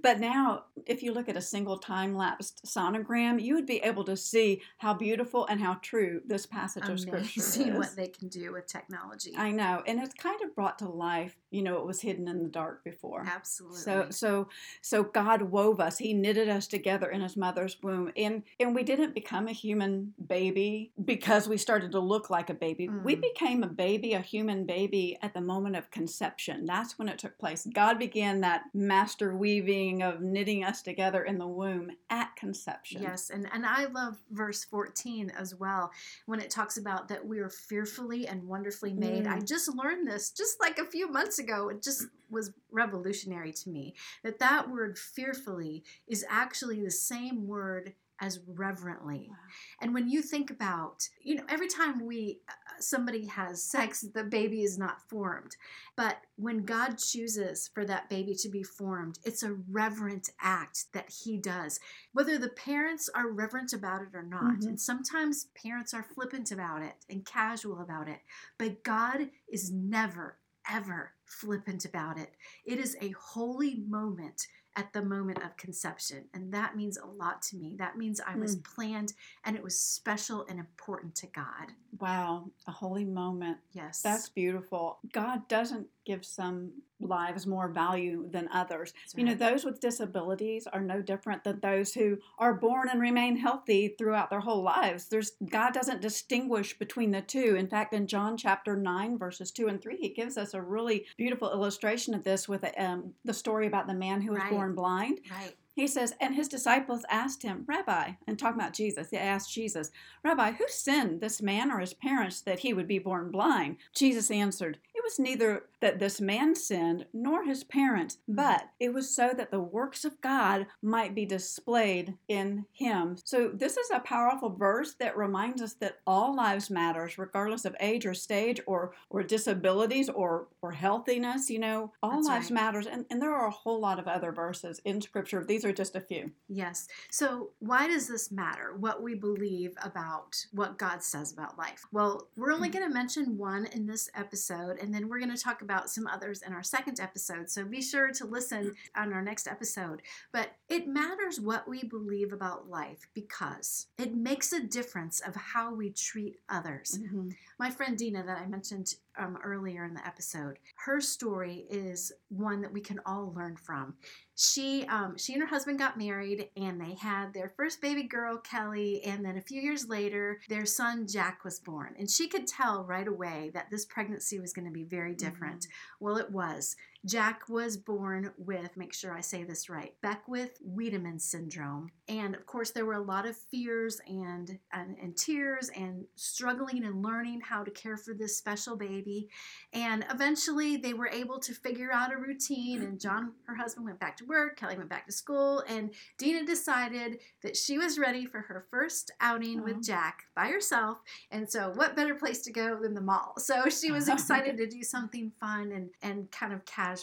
But 0.00 0.20
now, 0.20 0.64
if 0.86 1.02
you 1.02 1.12
look 1.12 1.28
at 1.28 1.36
a 1.36 1.42
single 1.42 1.76
time 1.76 2.14
lapsed 2.14 2.64
sonogram, 2.64 3.42
you 3.42 3.54
would 3.54 3.66
be 3.66 3.78
able 3.78 4.04
to 4.04 4.16
see 4.16 4.62
how 4.78 4.94
beautiful 4.94 5.46
and 5.46 5.60
how 5.60 5.74
true 5.82 6.20
this 6.24 6.46
passage 6.46 6.84
Amazing 6.84 7.14
of 7.14 7.26
scripture 7.26 7.70
is. 7.72 7.76
what 7.76 7.96
they 7.96 8.06
can 8.06 8.28
do 8.28 8.52
with 8.52 8.66
technology. 8.66 9.32
I 9.36 9.50
know, 9.50 9.82
and 9.86 10.00
it's 10.00 10.14
kind 10.14 10.40
of 10.42 10.54
brought 10.54 10.78
to 10.78 10.88
life. 10.88 11.36
You 11.50 11.62
know, 11.62 11.78
it 11.78 11.86
was 11.86 12.00
hidden 12.00 12.28
in 12.28 12.42
the 12.42 12.48
dark 12.48 12.84
before. 12.84 13.24
Absolutely. 13.26 13.78
So, 13.80 14.06
so, 14.10 14.48
so 14.82 15.02
God 15.02 15.42
wove 15.42 15.80
us. 15.80 15.98
He 15.98 16.12
knitted 16.12 16.48
us 16.48 16.68
together 16.68 17.10
in 17.10 17.20
His 17.20 17.36
mother's 17.36 17.76
womb, 17.82 18.12
and 18.16 18.44
and 18.60 18.74
we 18.74 18.84
didn't 18.84 19.14
become 19.14 19.48
a 19.48 19.52
human 19.52 20.14
baby 20.28 20.92
because 21.04 21.48
we 21.48 21.56
started 21.56 21.90
to 21.92 22.00
look 22.00 22.30
like 22.30 22.50
a 22.50 22.54
baby. 22.54 22.86
Mm. 22.86 23.02
We 23.02 23.16
became 23.16 23.64
a 23.64 23.68
baby, 23.68 24.12
a 24.12 24.20
human 24.20 24.64
baby, 24.64 25.18
at 25.22 25.34
the 25.34 25.40
moment 25.40 25.74
of 25.74 25.90
conception. 25.90 26.66
That's 26.66 26.98
when 26.98 27.08
it 27.08 27.18
took 27.18 27.36
place. 27.38 27.66
God 27.72 27.98
began 27.98 28.42
that 28.42 28.62
master 28.72 29.34
weaving 29.36 29.87
of 30.02 30.20
knitting 30.20 30.64
us 30.64 30.82
together 30.82 31.24
in 31.24 31.38
the 31.38 31.46
womb 31.46 31.90
at 32.10 32.34
conception. 32.36 33.02
Yes, 33.02 33.30
and, 33.30 33.48
and 33.52 33.66
I 33.66 33.86
love 33.86 34.18
verse 34.30 34.64
14 34.64 35.30
as 35.30 35.54
well 35.54 35.90
when 36.26 36.40
it 36.40 36.50
talks 36.50 36.76
about 36.76 37.08
that 37.08 37.26
we 37.26 37.38
are 37.38 37.50
fearfully 37.50 38.26
and 38.26 38.44
wonderfully 38.44 38.92
made. 38.92 39.24
Mm. 39.24 39.32
I 39.32 39.40
just 39.40 39.74
learned 39.74 40.06
this 40.06 40.30
just 40.30 40.60
like 40.60 40.78
a 40.78 40.84
few 40.84 41.10
months 41.10 41.38
ago. 41.38 41.68
It 41.68 41.82
just 41.82 42.06
was 42.30 42.52
revolutionary 42.70 43.52
to 43.52 43.70
me 43.70 43.94
that 44.22 44.38
that 44.38 44.70
word 44.70 44.98
fearfully 44.98 45.82
is 46.06 46.24
actually 46.28 46.82
the 46.82 46.90
same 46.90 47.46
word 47.46 47.94
as 48.20 48.40
reverently. 48.46 49.28
Wow. 49.30 49.36
And 49.80 49.94
when 49.94 50.08
you 50.08 50.22
think 50.22 50.50
about, 50.50 51.08
you 51.22 51.36
know, 51.36 51.44
every 51.48 51.68
time 51.68 52.04
we 52.04 52.40
uh, 52.48 52.52
somebody 52.80 53.26
has 53.26 53.62
sex, 53.62 54.00
the 54.00 54.24
baby 54.24 54.62
is 54.62 54.78
not 54.78 55.08
formed. 55.08 55.56
But 55.96 56.18
when 56.36 56.64
God 56.64 56.98
chooses 56.98 57.68
for 57.72 57.84
that 57.84 58.08
baby 58.08 58.34
to 58.36 58.48
be 58.48 58.62
formed, 58.62 59.18
it's 59.24 59.42
a 59.42 59.56
reverent 59.70 60.30
act 60.40 60.86
that 60.92 61.10
he 61.10 61.36
does. 61.36 61.80
Whether 62.12 62.38
the 62.38 62.48
parents 62.50 63.08
are 63.14 63.30
reverent 63.30 63.72
about 63.72 64.02
it 64.02 64.14
or 64.14 64.22
not. 64.22 64.42
Mm-hmm. 64.42 64.68
And 64.68 64.80
sometimes 64.80 65.48
parents 65.60 65.94
are 65.94 66.02
flippant 66.02 66.50
about 66.52 66.82
it 66.82 66.94
and 67.08 67.24
casual 67.24 67.80
about 67.80 68.08
it. 68.08 68.20
But 68.58 68.82
God 68.82 69.30
is 69.50 69.70
never 69.72 70.38
ever 70.70 71.12
flippant 71.24 71.84
about 71.84 72.18
it. 72.18 72.32
It 72.64 72.78
is 72.78 72.96
a 73.00 73.10
holy 73.18 73.82
moment 73.88 74.46
at 74.76 74.92
the 74.92 75.02
moment 75.02 75.42
of 75.42 75.56
conception. 75.56 76.24
And 76.34 76.52
that 76.54 76.76
means 76.76 76.98
a 76.98 77.06
lot 77.06 77.42
to 77.42 77.56
me. 77.56 77.74
That 77.78 77.96
means 77.96 78.20
I 78.24 78.36
was 78.36 78.56
mm. 78.56 78.64
planned 78.64 79.12
and 79.44 79.56
it 79.56 79.62
was 79.62 79.78
special 79.78 80.46
and 80.48 80.58
important 80.58 81.14
to 81.16 81.26
God. 81.26 81.72
Wow, 82.00 82.50
a 82.66 82.70
holy 82.70 83.04
moment. 83.04 83.58
Yes. 83.72 84.02
That's 84.02 84.28
beautiful. 84.28 84.98
God 85.12 85.48
doesn't 85.48 85.88
give 86.08 86.24
some 86.24 86.72
lives 87.00 87.46
more 87.46 87.68
value 87.68 88.28
than 88.30 88.48
others. 88.50 88.92
Right. 89.14 89.20
You 89.20 89.24
know, 89.26 89.34
those 89.34 89.64
with 89.64 89.78
disabilities 89.78 90.66
are 90.66 90.80
no 90.80 91.02
different 91.02 91.44
than 91.44 91.60
those 91.60 91.92
who 91.92 92.18
are 92.38 92.54
born 92.54 92.88
and 92.88 93.00
remain 93.00 93.36
healthy 93.36 93.94
throughout 93.96 94.30
their 94.30 94.40
whole 94.40 94.62
lives. 94.62 95.04
There's 95.04 95.32
God 95.50 95.74
doesn't 95.74 96.00
distinguish 96.00 96.78
between 96.78 97.10
the 97.10 97.20
two. 97.20 97.56
In 97.56 97.68
fact, 97.68 97.92
in 97.92 98.06
John 98.06 98.36
chapter 98.36 98.74
9 98.74 99.18
verses 99.18 99.50
2 99.52 99.68
and 99.68 99.80
3, 99.80 99.96
he 99.98 100.08
gives 100.08 100.38
us 100.38 100.54
a 100.54 100.62
really 100.62 101.04
beautiful 101.16 101.52
illustration 101.52 102.14
of 102.14 102.24
this 102.24 102.48
with 102.48 102.64
um, 102.78 103.12
the 103.24 103.34
story 103.34 103.66
about 103.66 103.86
the 103.86 103.94
man 103.94 104.22
who 104.22 104.32
was 104.32 104.40
right. 104.40 104.50
born 104.50 104.74
blind. 104.74 105.20
Right. 105.30 105.54
He 105.78 105.86
says, 105.86 106.12
and 106.20 106.34
his 106.34 106.48
disciples 106.48 107.04
asked 107.08 107.44
him, 107.44 107.62
Rabbi, 107.68 108.14
and 108.26 108.36
talking 108.36 108.60
about 108.60 108.72
Jesus, 108.72 109.10
they 109.10 109.16
asked 109.16 109.54
Jesus, 109.54 109.92
Rabbi, 110.24 110.50
who 110.50 110.64
sinned, 110.66 111.20
this 111.20 111.40
man 111.40 111.70
or 111.70 111.78
his 111.78 111.94
parents, 111.94 112.40
that 112.40 112.58
he 112.58 112.74
would 112.74 112.88
be 112.88 112.98
born 112.98 113.30
blind? 113.30 113.76
Jesus 113.94 114.28
answered, 114.28 114.78
was 115.08 115.18
neither 115.18 115.64
that 115.80 115.98
this 115.98 116.20
man 116.20 116.54
sinned 116.54 117.06
nor 117.12 117.44
his 117.44 117.64
parents, 117.64 118.18
but 118.26 118.68
it 118.80 118.92
was 118.92 119.14
so 119.14 119.32
that 119.36 119.50
the 119.50 119.60
works 119.60 120.04
of 120.04 120.20
God 120.20 120.66
might 120.82 121.14
be 121.14 121.24
displayed 121.24 122.14
in 122.28 122.66
him. 122.72 123.16
So 123.24 123.50
this 123.52 123.76
is 123.76 123.90
a 123.92 124.00
powerful 124.00 124.50
verse 124.50 124.94
that 125.00 125.16
reminds 125.16 125.62
us 125.62 125.74
that 125.74 125.98
all 126.06 126.34
lives 126.34 126.68
matters, 126.68 127.16
regardless 127.16 127.64
of 127.64 127.76
age 127.80 128.06
or 128.06 128.14
stage 128.14 128.60
or 128.66 128.92
or 129.08 129.22
disabilities 129.22 130.08
or 130.08 130.48
or 130.62 130.72
healthiness. 130.72 131.48
You 131.48 131.60
know, 131.60 131.92
all 132.02 132.16
That's 132.16 132.28
lives 132.28 132.50
right. 132.50 132.60
matters, 132.62 132.86
and 132.86 133.06
and 133.10 133.22
there 133.22 133.34
are 133.34 133.46
a 133.46 133.52
whole 133.52 133.80
lot 133.80 133.98
of 133.98 134.08
other 134.08 134.32
verses 134.32 134.80
in 134.84 135.00
Scripture. 135.00 135.44
These 135.44 135.64
are 135.64 135.72
just 135.72 135.96
a 135.96 136.00
few. 136.00 136.32
Yes. 136.48 136.88
So, 137.10 137.50
why 137.60 137.86
does 137.86 138.08
this 138.08 138.30
matter? 138.30 138.76
What 138.76 139.02
we 139.02 139.14
believe 139.14 139.72
about 139.82 140.44
what 140.52 140.76
God 140.76 141.02
says 141.02 141.32
about 141.32 141.56
life? 141.56 141.84
Well, 141.92 142.28
we're 142.36 142.52
only 142.52 142.68
hmm. 142.68 142.78
going 142.78 142.88
to 142.88 142.94
mention 142.94 143.38
one 143.38 143.66
in 143.66 143.86
this 143.86 144.10
episode, 144.14 144.78
and 144.80 144.92
then 144.92 144.97
we're 145.06 145.18
going 145.18 145.34
to 145.34 145.42
talk 145.42 145.62
about 145.62 145.90
some 145.90 146.06
others 146.06 146.42
in 146.42 146.52
our 146.52 146.62
second 146.62 146.98
episode. 147.00 147.50
So, 147.50 147.64
be 147.64 147.82
sure 147.82 148.10
to 148.12 148.24
listen 148.24 148.74
on 148.96 149.12
our 149.12 149.22
next 149.22 149.46
episode. 149.46 150.02
But 150.32 150.52
it 150.68 150.88
matters 150.88 151.40
what 151.40 151.68
we 151.68 151.84
believe 151.84 152.32
about 152.32 152.68
life 152.68 153.08
because 153.14 153.86
it 153.98 154.14
makes 154.14 154.52
a 154.52 154.60
difference 154.60 155.20
of 155.20 155.34
how 155.36 155.74
we 155.74 155.90
treat 155.90 156.38
others. 156.48 156.98
Mm-hmm. 157.00 157.30
My 157.60 157.70
friend 157.70 157.98
Dina, 157.98 158.22
that 158.24 158.38
I 158.38 158.46
mentioned 158.46 158.94
um, 159.18 159.36
earlier 159.42 159.84
in 159.84 159.92
the 159.92 160.06
episode, 160.06 160.60
her 160.76 161.00
story 161.00 161.66
is 161.68 162.12
one 162.28 162.60
that 162.62 162.72
we 162.72 162.80
can 162.80 163.00
all 163.04 163.34
learn 163.36 163.56
from. 163.56 163.94
She, 164.36 164.86
um, 164.86 165.18
she 165.18 165.32
and 165.32 165.42
her 165.42 165.48
husband 165.48 165.80
got 165.80 165.98
married, 165.98 166.50
and 166.56 166.80
they 166.80 166.94
had 166.94 167.34
their 167.34 167.52
first 167.56 167.80
baby 167.80 168.04
girl, 168.04 168.38
Kelly, 168.38 169.02
and 169.02 169.24
then 169.24 169.36
a 169.36 169.42
few 169.42 169.60
years 169.60 169.88
later, 169.88 170.38
their 170.48 170.66
son 170.66 171.08
Jack 171.08 171.42
was 171.42 171.58
born. 171.58 171.96
And 171.98 172.08
she 172.08 172.28
could 172.28 172.46
tell 172.46 172.84
right 172.84 173.08
away 173.08 173.50
that 173.54 173.70
this 173.72 173.84
pregnancy 173.84 174.38
was 174.38 174.52
going 174.52 174.66
to 174.66 174.72
be 174.72 174.84
very 174.84 175.16
different. 175.16 175.66
Well, 175.98 176.16
it 176.16 176.30
was. 176.30 176.76
Jack 177.08 177.48
was 177.48 177.78
born 177.78 178.32
with, 178.36 178.76
make 178.76 178.92
sure 178.92 179.16
I 179.16 179.22
say 179.22 179.42
this 179.42 179.70
right, 179.70 179.94
Beckwith 180.02 180.58
Wiedemann 180.60 181.18
syndrome. 181.18 181.88
And 182.06 182.34
of 182.34 182.44
course, 182.44 182.70
there 182.70 182.84
were 182.84 182.92
a 182.92 183.00
lot 183.00 183.26
of 183.26 183.34
fears 183.34 183.98
and, 184.06 184.58
and, 184.74 184.94
and 185.00 185.16
tears 185.16 185.70
and 185.74 186.04
struggling 186.16 186.84
and 186.84 187.02
learning 187.02 187.40
how 187.40 187.64
to 187.64 187.70
care 187.70 187.96
for 187.96 188.12
this 188.12 188.36
special 188.36 188.76
baby. 188.76 189.28
And 189.72 190.04
eventually, 190.10 190.76
they 190.76 190.92
were 190.92 191.08
able 191.08 191.38
to 191.40 191.54
figure 191.54 191.90
out 191.90 192.12
a 192.12 192.18
routine. 192.18 192.82
And 192.82 193.00
John, 193.00 193.32
her 193.46 193.54
husband, 193.54 193.86
went 193.86 194.00
back 194.00 194.18
to 194.18 194.26
work, 194.26 194.58
Kelly 194.58 194.76
went 194.76 194.90
back 194.90 195.06
to 195.06 195.12
school, 195.12 195.64
and 195.66 195.94
Dina 196.18 196.44
decided 196.44 197.20
that 197.42 197.56
she 197.56 197.78
was 197.78 197.98
ready 197.98 198.26
for 198.26 198.40
her 198.40 198.66
first 198.70 199.12
outing 199.20 199.62
with 199.64 199.82
Jack 199.82 200.24
by 200.36 200.48
herself. 200.48 200.98
And 201.30 201.50
so, 201.50 201.72
what 201.74 201.96
better 201.96 202.14
place 202.14 202.42
to 202.42 202.52
go 202.52 202.78
than 202.82 202.92
the 202.92 203.00
mall? 203.00 203.32
So, 203.38 203.70
she 203.70 203.92
was 203.92 204.08
excited 204.10 204.58
to 204.58 204.66
do 204.66 204.82
something 204.82 205.32
fun 205.40 205.72
and, 205.72 205.88
and 206.02 206.30
kind 206.30 206.52
of 206.52 206.66
casual 206.66 206.97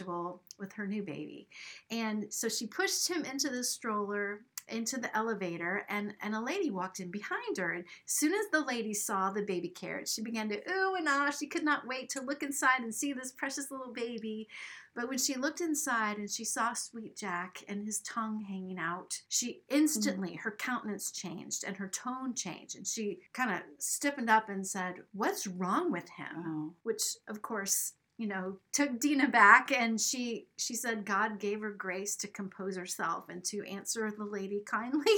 with 0.59 0.73
her 0.73 0.87
new 0.87 1.03
baby. 1.03 1.47
And 1.91 2.31
so, 2.33 2.49
she 2.49 2.67
pushed 2.67 3.07
him 3.07 3.23
into 3.25 3.49
the 3.49 3.63
stroller. 3.63 4.41
Into 4.67 4.99
the 4.99 5.15
elevator, 5.15 5.85
and, 5.89 6.15
and 6.23 6.33
a 6.33 6.41
lady 6.41 6.71
walked 6.71 6.99
in 6.99 7.11
behind 7.11 7.55
her. 7.59 7.73
And 7.73 7.83
as 7.83 8.11
soon 8.11 8.33
as 8.33 8.47
the 8.51 8.65
lady 8.65 8.95
saw 8.95 9.29
the 9.29 9.43
baby 9.43 9.69
carriage, 9.69 10.09
she 10.09 10.23
began 10.23 10.49
to 10.49 10.57
ooh 10.67 10.95
and 10.95 11.07
ah. 11.07 11.29
She 11.29 11.45
could 11.45 11.63
not 11.63 11.85
wait 11.85 12.09
to 12.09 12.21
look 12.21 12.41
inside 12.41 12.79
and 12.81 12.91
see 12.91 13.13
this 13.13 13.31
precious 13.31 13.69
little 13.69 13.93
baby. 13.93 14.47
But 14.95 15.09
when 15.09 15.17
she 15.17 15.35
looked 15.35 15.59
inside 15.59 16.17
and 16.17 16.31
she 16.31 16.45
saw 16.45 16.73
Sweet 16.73 17.17
Jack 17.17 17.63
and 17.67 17.85
his 17.85 17.99
tongue 17.99 18.39
hanging 18.41 18.79
out, 18.79 19.21
she 19.27 19.61
instantly, 19.69 20.35
her 20.35 20.51
countenance 20.51 21.11
changed 21.11 21.65
and 21.65 21.75
her 21.75 21.89
tone 21.89 22.33
changed. 22.33 22.77
And 22.77 22.87
she 22.87 23.19
kind 23.33 23.51
of 23.51 23.59
stiffened 23.77 24.29
up 24.29 24.49
and 24.49 24.65
said, 24.65 24.95
What's 25.13 25.47
wrong 25.47 25.91
with 25.91 26.09
him? 26.09 26.43
Wow. 26.43 26.69
Which, 26.83 27.03
of 27.27 27.41
course, 27.41 27.93
you 28.17 28.27
know, 28.27 28.57
took 28.71 28.99
Dina 28.99 29.27
back 29.27 29.71
and 29.71 29.99
she 29.99 30.47
she 30.57 30.73
said 30.75 31.05
God 31.05 31.39
gave 31.39 31.61
her 31.61 31.71
grace 31.71 32.15
to 32.17 32.27
compose 32.27 32.77
herself 32.77 33.25
and 33.29 33.43
to 33.45 33.63
answer 33.67 34.09
the 34.17 34.23
lady 34.25 34.61
kindly. 34.65 35.11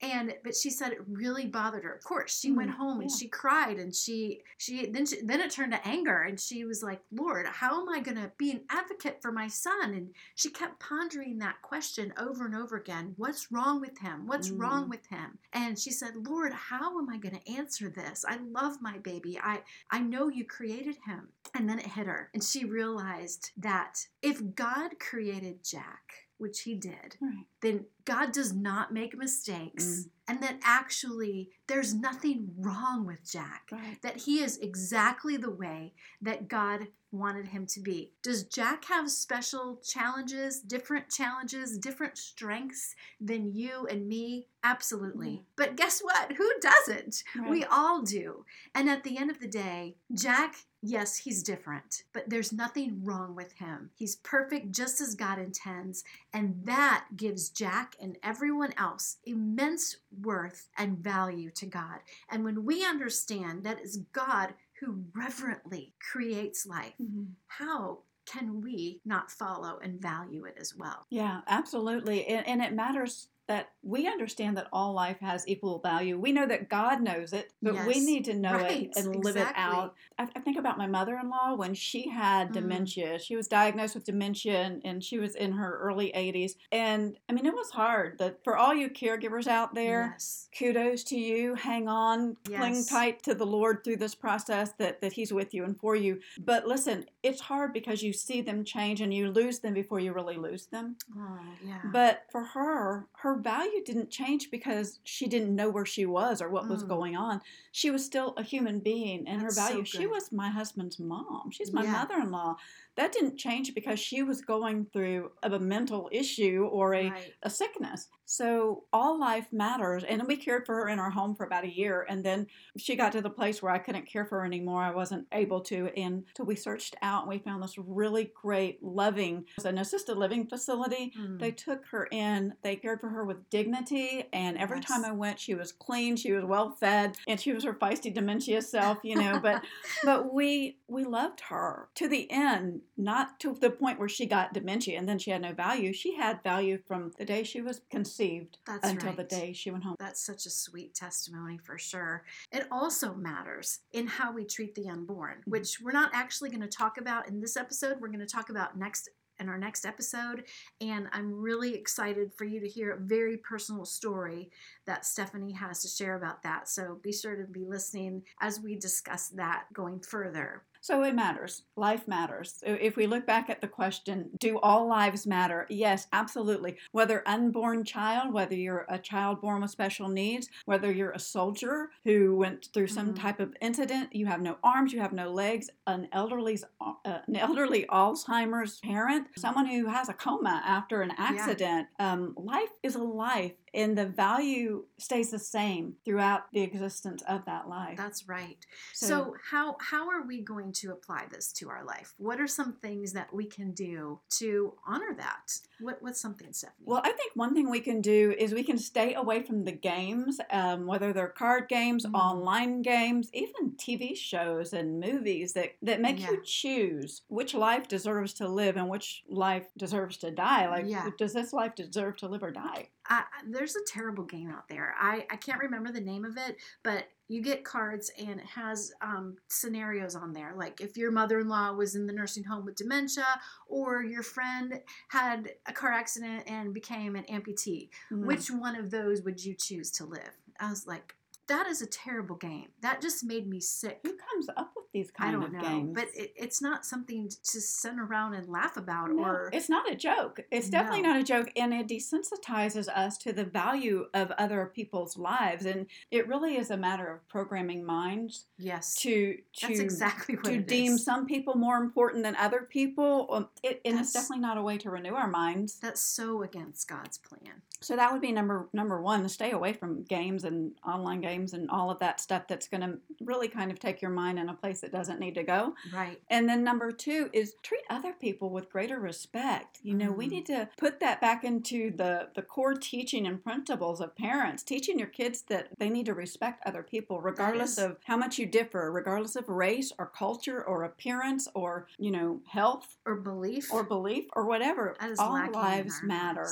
And 0.00 0.32
but 0.44 0.54
she 0.54 0.70
said 0.70 0.92
it 0.92 1.00
really 1.08 1.46
bothered 1.46 1.84
her. 1.84 1.92
Of 1.92 2.04
course, 2.04 2.38
she 2.38 2.52
went 2.52 2.70
Mm, 2.70 2.76
home 2.78 3.00
and 3.00 3.10
she 3.10 3.28
cried 3.28 3.78
and 3.78 3.94
she 3.94 4.42
she 4.56 4.90
then 4.90 5.06
she, 5.06 5.20
then 5.22 5.40
it 5.40 5.50
turned 5.50 5.72
to 5.72 5.86
anger 5.86 6.22
and 6.22 6.38
she 6.38 6.64
was 6.64 6.82
like, 6.82 7.00
"Lord, 7.10 7.46
how 7.46 7.80
am 7.82 7.88
I 7.88 8.00
going 8.00 8.16
to 8.16 8.30
be 8.38 8.52
an 8.52 8.62
advocate 8.70 9.18
for 9.20 9.32
my 9.32 9.48
son?" 9.48 9.94
And 9.94 10.14
she 10.36 10.50
kept 10.50 10.80
pondering 10.80 11.38
that 11.38 11.60
question 11.62 12.12
over 12.18 12.46
and 12.46 12.54
over 12.54 12.76
again. 12.76 13.14
What's 13.16 13.50
wrong 13.50 13.80
with 13.80 13.98
him? 13.98 14.26
What's 14.26 14.52
wrong 14.58 14.88
Mm. 14.88 14.88
with 14.88 15.06
him? 15.08 15.38
And 15.52 15.78
she 15.78 15.90
said, 15.90 16.14
"Lord, 16.16 16.52
how 16.52 16.98
am 16.98 17.08
I 17.10 17.18
going 17.18 17.36
to 17.38 17.52
answer 17.52 17.90
this? 17.90 18.24
I 18.28 18.36
love 18.36 18.80
my 18.80 18.98
baby. 18.98 19.38
I 19.42 19.62
I 19.90 20.00
know 20.00 20.28
you 20.28 20.44
created 20.44 20.96
him." 21.06 21.28
And 21.54 21.68
then 21.68 21.78
it 21.78 21.86
hit 21.86 22.06
her 22.06 22.27
and 22.32 22.42
she 22.42 22.64
realized 22.64 23.50
that 23.56 23.98
if 24.22 24.54
God 24.54 24.98
created 24.98 25.64
Jack, 25.64 26.26
which 26.38 26.60
he 26.60 26.74
did, 26.74 27.16
Right. 27.20 27.46
Then 27.60 27.86
God 28.04 28.32
does 28.32 28.52
not 28.54 28.92
make 28.92 29.16
mistakes. 29.16 29.84
Mm. 29.84 30.10
And 30.28 30.42
that 30.42 30.60
actually 30.62 31.50
there's 31.66 31.94
nothing 31.94 32.50
wrong 32.58 33.06
with 33.06 33.30
Jack. 33.30 33.68
Right. 33.72 34.00
That 34.02 34.18
he 34.18 34.40
is 34.40 34.58
exactly 34.58 35.36
the 35.36 35.50
way 35.50 35.94
that 36.20 36.48
God 36.48 36.88
wanted 37.10 37.46
him 37.46 37.66
to 37.66 37.80
be. 37.80 38.12
Does 38.22 38.44
Jack 38.44 38.84
have 38.86 39.10
special 39.10 39.80
challenges, 39.82 40.60
different 40.60 41.08
challenges, 41.08 41.78
different 41.78 42.18
strengths 42.18 42.94
than 43.20 43.54
you 43.54 43.86
and 43.90 44.06
me? 44.06 44.48
Absolutely. 44.62 45.30
Yeah. 45.30 45.40
But 45.56 45.76
guess 45.76 46.00
what? 46.00 46.32
Who 46.32 46.50
doesn't? 46.60 47.24
Right. 47.36 47.50
We 47.50 47.64
all 47.64 48.02
do. 48.02 48.44
And 48.74 48.90
at 48.90 49.04
the 49.04 49.16
end 49.16 49.30
of 49.30 49.40
the 49.40 49.48
day, 49.48 49.96
Jack, 50.12 50.56
yes, 50.82 51.16
he's 51.16 51.42
different, 51.42 52.02
but 52.12 52.28
there's 52.28 52.52
nothing 52.52 53.00
wrong 53.02 53.34
with 53.34 53.52
him. 53.54 53.90
He's 53.94 54.16
perfect 54.16 54.72
just 54.72 55.00
as 55.00 55.14
God 55.14 55.38
intends. 55.38 56.04
And 56.34 56.60
that 56.64 57.06
gives 57.16 57.47
Jack 57.50 57.96
and 58.00 58.16
everyone 58.22 58.72
else 58.76 59.16
immense 59.24 59.96
worth 60.22 60.68
and 60.76 60.98
value 60.98 61.50
to 61.52 61.66
God. 61.66 62.00
And 62.30 62.44
when 62.44 62.64
we 62.64 62.84
understand 62.84 63.64
that 63.64 63.78
it's 63.80 63.96
God 64.12 64.54
who 64.80 65.04
reverently 65.14 65.94
creates 66.00 66.66
life, 66.66 66.94
Mhm. 67.00 67.34
how 67.46 68.02
can 68.26 68.60
we 68.60 69.00
not 69.04 69.30
follow 69.30 69.78
and 69.78 70.00
value 70.00 70.44
it 70.44 70.56
as 70.60 70.74
well? 70.76 71.06
Yeah, 71.10 71.40
absolutely. 71.46 72.26
And, 72.26 72.46
and 72.46 72.62
it 72.62 72.74
matters 72.74 73.28
that 73.48 73.70
we 73.82 74.06
understand 74.06 74.56
that 74.58 74.68
all 74.72 74.92
life 74.92 75.18
has 75.20 75.48
equal 75.48 75.78
value. 75.78 76.18
We 76.18 76.32
know 76.32 76.46
that 76.46 76.68
God 76.68 77.00
knows 77.02 77.32
it, 77.32 77.52
but 77.62 77.86
we 77.86 77.98
need 78.00 78.26
to 78.26 78.34
know 78.34 78.52
Right, 78.52 78.90
it 78.94 78.96
and 78.96 79.24
live 79.24 79.36
it 79.36 79.46
out. 79.56 79.94
I, 80.18 80.28
I 80.36 80.40
think 80.40 80.58
about 80.58 80.76
my 80.76 80.86
mother 80.86 81.18
in 81.20 81.30
law 81.30 81.54
when 81.54 81.72
she 81.74 82.08
had 82.10 82.50
Mm. 82.50 82.52
dementia. 82.52 83.18
She 83.18 83.34
was 83.36 83.48
diagnosed 83.48 83.94
with 83.94 84.04
dementia 84.04 84.60
and, 84.60 84.82
and 84.84 85.02
she 85.02 85.18
was 85.18 85.34
in 85.34 85.52
her 85.52 85.78
early 85.78 86.12
80s. 86.14 86.52
And 86.70 87.16
I 87.28 87.32
mean, 87.32 87.46
it 87.46 87.54
was 87.54 87.70
hard. 87.70 88.18
That 88.18 88.44
for 88.44 88.56
all 88.56 88.74
you 88.74 88.90
caregivers 88.90 89.46
out 89.46 89.74
there, 89.74 90.10
Yes. 90.12 90.48
kudos 90.56 91.02
to 91.04 91.16
you. 91.18 91.54
Hang 91.54 91.88
on, 91.88 92.36
cling 92.44 92.84
tight 92.84 93.22
to 93.22 93.34
the 93.34 93.46
Lord 93.46 93.82
through 93.82 93.96
this 93.96 94.14
process 94.14 94.72
that, 94.78 95.00
that 95.00 95.14
He's 95.14 95.32
with 95.32 95.54
you 95.54 95.64
and 95.64 95.78
for 95.80 95.96
you. 95.96 96.20
But 96.38 96.66
listen, 96.68 97.06
it's 97.22 97.40
hard 97.40 97.72
because 97.72 98.02
you 98.02 98.12
see 98.12 98.42
them 98.42 98.62
change 98.64 99.00
and 99.00 99.12
you 99.14 99.30
lose 99.30 99.60
them 99.60 99.72
before 99.72 100.00
you 100.00 100.12
really 100.12 100.36
lose 100.36 100.66
them. 100.66 100.96
Oh, 101.16 101.38
yeah. 101.64 101.80
But 101.92 102.24
for 102.30 102.44
her, 102.44 103.06
her 103.22 103.36
value 103.38 103.82
didn't 103.84 104.10
change 104.10 104.50
because 104.50 105.00
she 105.04 105.26
didn't 105.28 105.54
know 105.54 105.70
where 105.70 105.86
she 105.86 106.06
was 106.06 106.42
or 106.42 106.48
what 106.50 106.68
was 106.68 106.84
Mm. 106.84 106.88
going 106.88 107.16
on. 107.16 107.40
She 107.72 107.90
was 107.90 108.04
still 108.04 108.34
a 108.36 108.42
human 108.42 108.80
being, 108.80 109.26
and 109.26 109.40
That's 109.40 109.56
her 109.56 109.62
so 109.62 109.68
value, 109.72 109.84
she 109.84 110.06
was 110.06 110.30
my 110.32 110.48
husband's 110.50 110.98
mom. 110.98 111.50
She's 111.50 111.72
my 111.72 111.84
Yeah. 111.84 111.92
mother 111.92 112.16
in 112.20 112.30
law. 112.30 112.56
That 112.98 113.12
didn't 113.12 113.36
change 113.36 113.74
because 113.74 114.00
she 114.00 114.24
was 114.24 114.40
going 114.40 114.86
through 114.92 115.30
a 115.44 115.58
mental 115.58 116.08
issue 116.12 116.68
or 116.70 116.94
a, 116.94 117.10
right. 117.10 117.32
a 117.44 117.48
sickness. 117.48 118.08
So 118.24 118.84
all 118.92 119.18
life 119.18 119.46
matters. 119.52 120.04
And 120.04 120.22
we 120.26 120.36
cared 120.36 120.66
for 120.66 120.74
her 120.74 120.88
in 120.88 120.98
our 120.98 121.08
home 121.08 121.34
for 121.34 121.46
about 121.46 121.64
a 121.64 121.74
year. 121.74 122.04
And 122.10 122.22
then 122.22 122.46
she 122.76 122.94
got 122.96 123.12
to 123.12 123.22
the 123.22 123.30
place 123.30 123.62
where 123.62 123.72
I 123.72 123.78
couldn't 123.78 124.06
care 124.06 124.26
for 124.26 124.40
her 124.40 124.44
anymore. 124.44 124.82
I 124.82 124.90
wasn't 124.90 125.26
able 125.32 125.60
to. 125.62 125.90
And 125.96 126.24
so 126.36 126.44
we 126.44 126.56
searched 126.56 126.94
out 127.00 127.22
and 127.22 127.30
we 127.30 127.38
found 127.38 127.62
this 127.62 127.78
really 127.78 128.32
great, 128.34 128.82
loving, 128.82 129.38
it 129.38 129.56
was 129.56 129.64
an 129.64 129.78
assisted 129.78 130.18
living 130.18 130.46
facility. 130.46 131.14
Mm. 131.18 131.38
They 131.40 131.52
took 131.52 131.86
her 131.90 132.06
in, 132.10 132.52
they 132.62 132.76
cared 132.76 133.00
for 133.00 133.08
her 133.08 133.24
with 133.24 133.48
dignity. 133.48 134.24
And 134.32 134.58
every 134.58 134.80
time 134.80 135.04
I 135.04 135.12
went, 135.12 135.40
she 135.40 135.54
was 135.54 135.72
clean, 135.72 136.16
she 136.16 136.32
was 136.32 136.44
well 136.44 136.72
fed, 136.72 137.16
and 137.26 137.40
she 137.40 137.52
was 137.52 137.64
her 137.64 137.74
feisty 137.74 138.12
dementia 138.12 138.60
self, 138.60 138.98
you 139.04 139.16
know. 139.16 139.40
But 139.40 139.62
but 140.04 140.34
we 140.34 140.76
we 140.86 141.04
loved 141.04 141.40
her 141.48 141.88
to 141.94 142.08
the 142.08 142.30
end, 142.30 142.82
not 142.96 143.38
to 143.40 143.54
the 143.54 143.70
point 143.70 143.98
where 143.98 144.08
she 144.08 144.26
got 144.26 144.52
dementia 144.52 144.98
and 144.98 145.08
then 145.08 145.18
she 145.18 145.30
had 145.30 145.42
no 145.42 145.52
value. 145.52 145.92
She 145.92 146.14
had 146.16 146.42
value 146.42 146.78
from 146.86 147.12
the 147.18 147.24
day 147.24 147.42
she 147.44 147.60
was 147.60 147.80
conceived 147.90 148.58
That's 148.66 148.88
until 148.88 149.12
the 149.12 149.24
day 149.24 149.52
she 149.52 149.70
went 149.70 149.84
home. 149.84 149.96
That's 149.98 150.24
such 150.24 150.46
a 150.46 150.50
sweet 150.50 150.94
testimony 150.94 151.58
for 151.62 151.78
sure. 151.78 152.24
It 152.52 152.66
also 152.70 153.14
matters 153.14 153.80
in 153.92 154.06
how 154.06 154.32
we 154.32 154.44
treat 154.44 154.74
the 154.74 154.88
unborn, 154.88 155.38
Mm-hmm. 155.38 155.50
which 155.50 155.78
we're 155.82 155.92
not 155.92 156.10
actually 156.14 156.50
going 156.50 156.62
to 156.62 156.68
talk 156.68 156.98
about 156.98 157.28
in 157.28 157.40
this 157.40 157.56
episode. 157.56 157.98
We're 158.00 158.08
going 158.08 158.20
to 158.20 158.26
talk 158.26 158.50
about 158.50 158.78
next 158.78 159.08
in 159.40 159.48
our 159.48 159.58
next 159.58 159.84
episode. 159.86 160.44
And 160.80 161.06
I'm 161.12 161.32
really 161.32 161.74
excited 161.74 162.32
for 162.36 162.44
you 162.44 162.60
to 162.60 162.68
hear 162.68 162.92
a 162.92 162.98
very 162.98 163.36
personal 163.36 163.84
story 163.84 164.50
that 164.86 165.06
Stephanie 165.06 165.52
has 165.52 165.80
to 165.82 165.88
share 165.88 166.16
about 166.16 166.42
that. 166.42 166.68
So 166.68 166.98
be 167.02 167.12
sure 167.12 167.36
to 167.36 167.44
be 167.44 167.64
listening 167.64 168.22
as 168.40 168.60
we 168.60 168.76
discuss 168.76 169.28
that 169.30 169.64
going 169.72 170.00
further. 170.00 170.64
So 170.80 171.02
it 171.02 171.14
matters. 171.14 171.62
Life 171.76 172.06
matters. 172.08 172.62
If 172.64 172.96
we 172.96 173.06
look 173.06 173.26
back 173.26 173.50
at 173.50 173.60
the 173.60 173.68
question, 173.68 174.30
do 174.38 174.58
all 174.60 174.86
lives 174.88 175.26
matter? 175.26 175.66
Yes, 175.68 176.06
absolutely. 176.12 176.76
Whether 176.92 177.22
unborn 177.26 177.84
child, 177.84 178.32
whether 178.32 178.54
you're 178.54 178.86
a 178.88 178.98
child 178.98 179.40
born 179.40 179.62
with 179.62 179.70
special 179.70 180.08
needs, 180.08 180.48
whether 180.66 180.90
you're 180.92 181.10
a 181.12 181.18
soldier 181.18 181.90
who 182.04 182.36
went 182.36 182.68
through 182.72 182.86
some 182.88 183.12
Mhm. 183.12 183.20
type 183.20 183.40
of 183.40 183.54
incident, 183.60 184.14
you 184.14 184.26
have 184.26 184.40
no 184.40 184.56
arms, 184.62 184.92
you 184.92 185.00
have 185.00 185.12
no 185.12 185.30
legs, 185.30 185.68
an 185.86 186.08
elderly's 186.12 186.64
uh, 186.80 187.20
an 187.26 187.36
elderly 187.36 187.84
Alzheimer's 187.90 188.80
parent, 188.80 189.28
someone 189.36 189.66
who 189.66 189.86
has 189.86 190.08
a 190.08 190.14
coma 190.14 190.62
after 190.64 191.02
an 191.02 191.12
accident. 191.16 191.88
Um, 191.98 192.34
life 192.36 192.70
is 192.82 192.94
a 192.96 193.02
life, 193.02 193.52
and 193.74 193.96
the 193.96 194.06
value 194.06 194.84
stays 194.98 195.30
the 195.30 195.38
same 195.38 195.94
throughout 196.04 196.52
the 196.52 196.60
existence 196.62 197.22
of 197.28 197.44
that 197.46 197.68
life. 197.68 197.96
That's 197.96 198.28
right. 198.28 198.64
So, 198.92 199.34
how 199.50 199.76
how 199.80 200.08
are 200.08 200.22
we 200.26 200.40
going 200.42 200.72
to 200.72 200.92
apply 200.92 201.26
this 201.30 201.52
to 201.54 201.68
our 201.68 201.84
life? 201.84 202.14
What 202.18 202.40
are 202.40 202.46
some 202.46 202.74
things 202.74 203.12
that 203.12 203.32
we 203.32 203.46
can 203.46 203.72
do 203.72 204.20
to 204.30 204.74
honor 204.86 205.14
that? 205.16 205.58
What 205.80 206.02
what's 206.02 206.20
something, 206.20 206.52
Stephanie? 206.52 206.84
Well, 206.86 207.00
I 207.04 207.12
think 207.12 207.32
one 207.34 207.54
thing 207.54 207.70
we 207.70 207.80
can 207.80 208.00
do 208.00 208.34
is 208.38 208.52
we 208.52 208.62
can 208.64 208.78
stay 208.78 209.14
away 209.14 209.42
from 209.42 209.64
the 209.64 209.72
games, 209.72 210.40
um, 210.50 210.86
whether 210.86 211.12
they're 211.12 211.28
card 211.28 211.68
games, 211.68 212.04
Mhm. 212.06 212.14
online 212.14 212.82
games, 212.82 213.30
even 213.32 213.72
TV 213.76 214.14
shows 214.14 214.72
and 214.72 215.00
movies 215.00 215.52
that, 215.54 215.76
that 215.82 216.00
make 216.00 216.20
Yeah. 216.20 216.32
you 216.32 216.42
choose 216.44 217.22
which 217.28 217.54
life 217.54 217.88
deserves 217.88 218.32
to 218.34 218.48
live 218.48 218.76
and 218.76 218.88
which 218.88 219.24
life 219.28 219.66
deserves 219.76 220.16
to 220.18 220.30
die. 220.30 220.68
Like, 220.68 220.86
Yeah. 220.86 221.10
does 221.18 221.32
this 221.32 221.52
life 221.52 221.74
deserve 221.74 222.16
to 222.18 222.28
live 222.28 222.42
or 222.42 222.50
die? 222.50 222.88
I, 223.08 223.24
there's 223.46 223.76
a 223.76 223.84
terrible 223.86 224.24
game 224.24 224.50
out 224.50 224.68
there. 224.68 224.94
I, 224.98 225.26
I 225.30 225.36
can't 225.36 225.60
remember 225.60 225.90
the 225.90 226.00
name 226.00 226.24
of 226.24 226.36
it, 226.36 226.56
but 226.82 227.08
you 227.28 227.42
get 227.42 227.64
cards 227.64 228.10
and 228.18 228.40
it 228.40 228.46
has 228.46 228.92
um, 229.00 229.36
scenarios 229.48 230.14
on 230.14 230.32
there. 230.32 230.54
Like 230.56 230.80
if 230.80 230.96
your 230.96 231.10
mother 231.10 231.40
in 231.40 231.48
law 231.48 231.72
was 231.72 231.94
in 231.94 232.06
the 232.06 232.12
nursing 232.12 232.44
home 232.44 232.64
with 232.64 232.76
dementia, 232.76 233.26
or 233.66 234.02
your 234.02 234.22
friend 234.22 234.80
had 235.08 235.50
a 235.66 235.72
car 235.72 235.92
accident 235.92 236.44
and 236.46 236.74
became 236.74 237.16
an 237.16 237.24
amputee. 237.24 237.88
Mm. 238.12 238.26
Which 238.26 238.50
one 238.50 238.76
of 238.76 238.90
those 238.90 239.22
would 239.22 239.44
you 239.44 239.54
choose 239.54 239.90
to 239.92 240.04
live? 240.04 240.36
I 240.60 240.70
was 240.70 240.86
like, 240.86 241.14
that 241.48 241.66
is 241.66 241.80
a 241.80 241.86
terrible 241.86 242.36
game. 242.36 242.68
That 242.82 243.00
just 243.00 243.24
made 243.24 243.48
me 243.48 243.60
sick. 243.60 244.00
Who 244.02 244.10
comes 244.10 244.48
up 244.56 244.72
these 244.92 245.10
I 245.18 245.30
don't 245.30 245.42
of 245.44 245.52
know, 245.52 245.60
games? 245.60 245.92
but 245.94 246.08
it, 246.14 246.32
it's 246.36 246.62
not 246.62 246.84
something 246.86 247.28
to 247.28 247.60
sit 247.60 247.94
around 247.98 248.34
and 248.34 248.48
laugh 248.48 248.76
about 248.76 249.10
No, 249.10 249.22
or 249.22 249.50
it's 249.52 249.68
not 249.68 249.90
a 249.90 249.94
joke. 249.94 250.40
It's 250.50 250.70
definitely 250.70 251.02
No. 251.02 251.10
not 251.12 251.20
a 251.20 251.24
joke, 251.24 251.50
and 251.56 251.72
it 251.74 251.88
desensitizes 251.88 252.88
us 252.88 253.18
to 253.18 253.32
the 253.32 253.44
value 253.44 254.06
of 254.14 254.30
other 254.32 254.70
people's 254.74 255.16
lives. 255.16 255.66
And 255.66 255.86
it 256.10 256.26
really 256.28 256.56
is 256.56 256.70
a 256.70 256.76
matter 256.76 257.06
of 257.12 257.26
programming 257.28 257.84
minds 257.84 258.46
yes. 258.58 258.94
to 258.96 259.38
to 259.54 259.66
That's 259.68 259.80
exactly 259.80 260.36
what 260.36 260.44
to 260.44 260.58
deem 260.60 260.94
is. 260.94 261.04
some 261.04 261.26
people 261.26 261.54
more 261.56 261.76
important 261.76 262.22
than 262.22 262.36
other 262.36 262.62
people. 262.62 263.28
Um, 263.30 263.48
it, 263.62 263.80
and 263.84 263.98
it's 263.98 264.12
definitely 264.12 264.40
not 264.40 264.58
a 264.58 264.62
way 264.62 264.78
to 264.78 264.90
renew 264.90 265.14
our 265.14 265.28
minds. 265.28 265.78
That's 265.78 266.00
so 266.00 266.42
against 266.42 266.88
God's 266.88 267.18
plan. 267.18 267.62
So 267.80 267.94
that 267.96 268.12
would 268.12 268.20
be 268.20 268.32
number 268.32 268.68
number 268.72 269.00
one: 269.00 269.22
to 269.22 269.28
stay 269.28 269.52
away 269.52 269.72
from 269.72 270.02
games 270.04 270.44
and 270.44 270.72
online 270.86 271.20
games 271.20 271.52
and 271.52 271.70
all 271.70 271.90
of 271.90 271.98
that 272.00 272.20
stuff 272.20 272.46
that's 272.48 272.66
going 272.68 272.80
to 272.80 272.98
really 273.24 273.48
kind 273.48 273.70
of 273.70 273.78
take 273.78 274.02
your 274.02 274.10
mind 274.10 274.38
in 274.38 274.48
a 274.48 274.54
place 274.54 274.80
that 274.80 274.90
doesn't 274.92 275.20
need 275.20 275.34
to 275.36 275.42
go. 275.44 275.74
Right. 275.92 276.20
And 276.28 276.48
then 276.48 276.64
number 276.64 276.90
two 276.90 277.30
is 277.32 277.54
treat 277.62 277.84
other 277.90 278.12
people 278.12 278.50
with 278.50 278.70
greater 278.70 278.98
respect. 278.98 279.78
You 279.82 279.94
know, 279.94 280.10
we 280.10 280.26
Mm. 280.26 280.30
need 280.30 280.46
to 280.46 280.68
put 280.76 280.98
that 281.00 281.20
back 281.20 281.44
into 281.44 281.90
the, 281.96 282.28
the 282.34 282.42
core 282.42 282.74
teaching 282.74 283.26
and 283.26 283.42
principles 283.42 284.00
of 284.00 284.14
parents, 284.16 284.62
teaching 284.62 284.98
your 284.98 285.08
kids 285.08 285.42
that 285.42 285.68
they 285.78 285.88
need 285.88 286.06
to 286.06 286.14
respect 286.14 286.62
other 286.66 286.82
people, 286.82 287.20
regardless 287.20 287.78
of 287.78 287.98
how 288.04 288.16
much 288.16 288.38
you 288.38 288.46
differ, 288.46 288.90
regardless 288.92 289.36
of 289.36 289.48
race 289.48 289.92
or 289.98 290.06
culture 290.06 290.62
or 290.64 290.82
appearance 290.84 291.48
or, 291.54 291.86
you 291.98 292.10
know, 292.10 292.40
health 292.48 292.96
Or 293.06 293.14
belief. 293.16 293.72
or 293.72 293.82
belief 293.84 294.26
or 294.34 294.44
whatever. 294.46 294.96
All 295.18 295.32
lives 295.52 296.02
matter. 296.02 296.48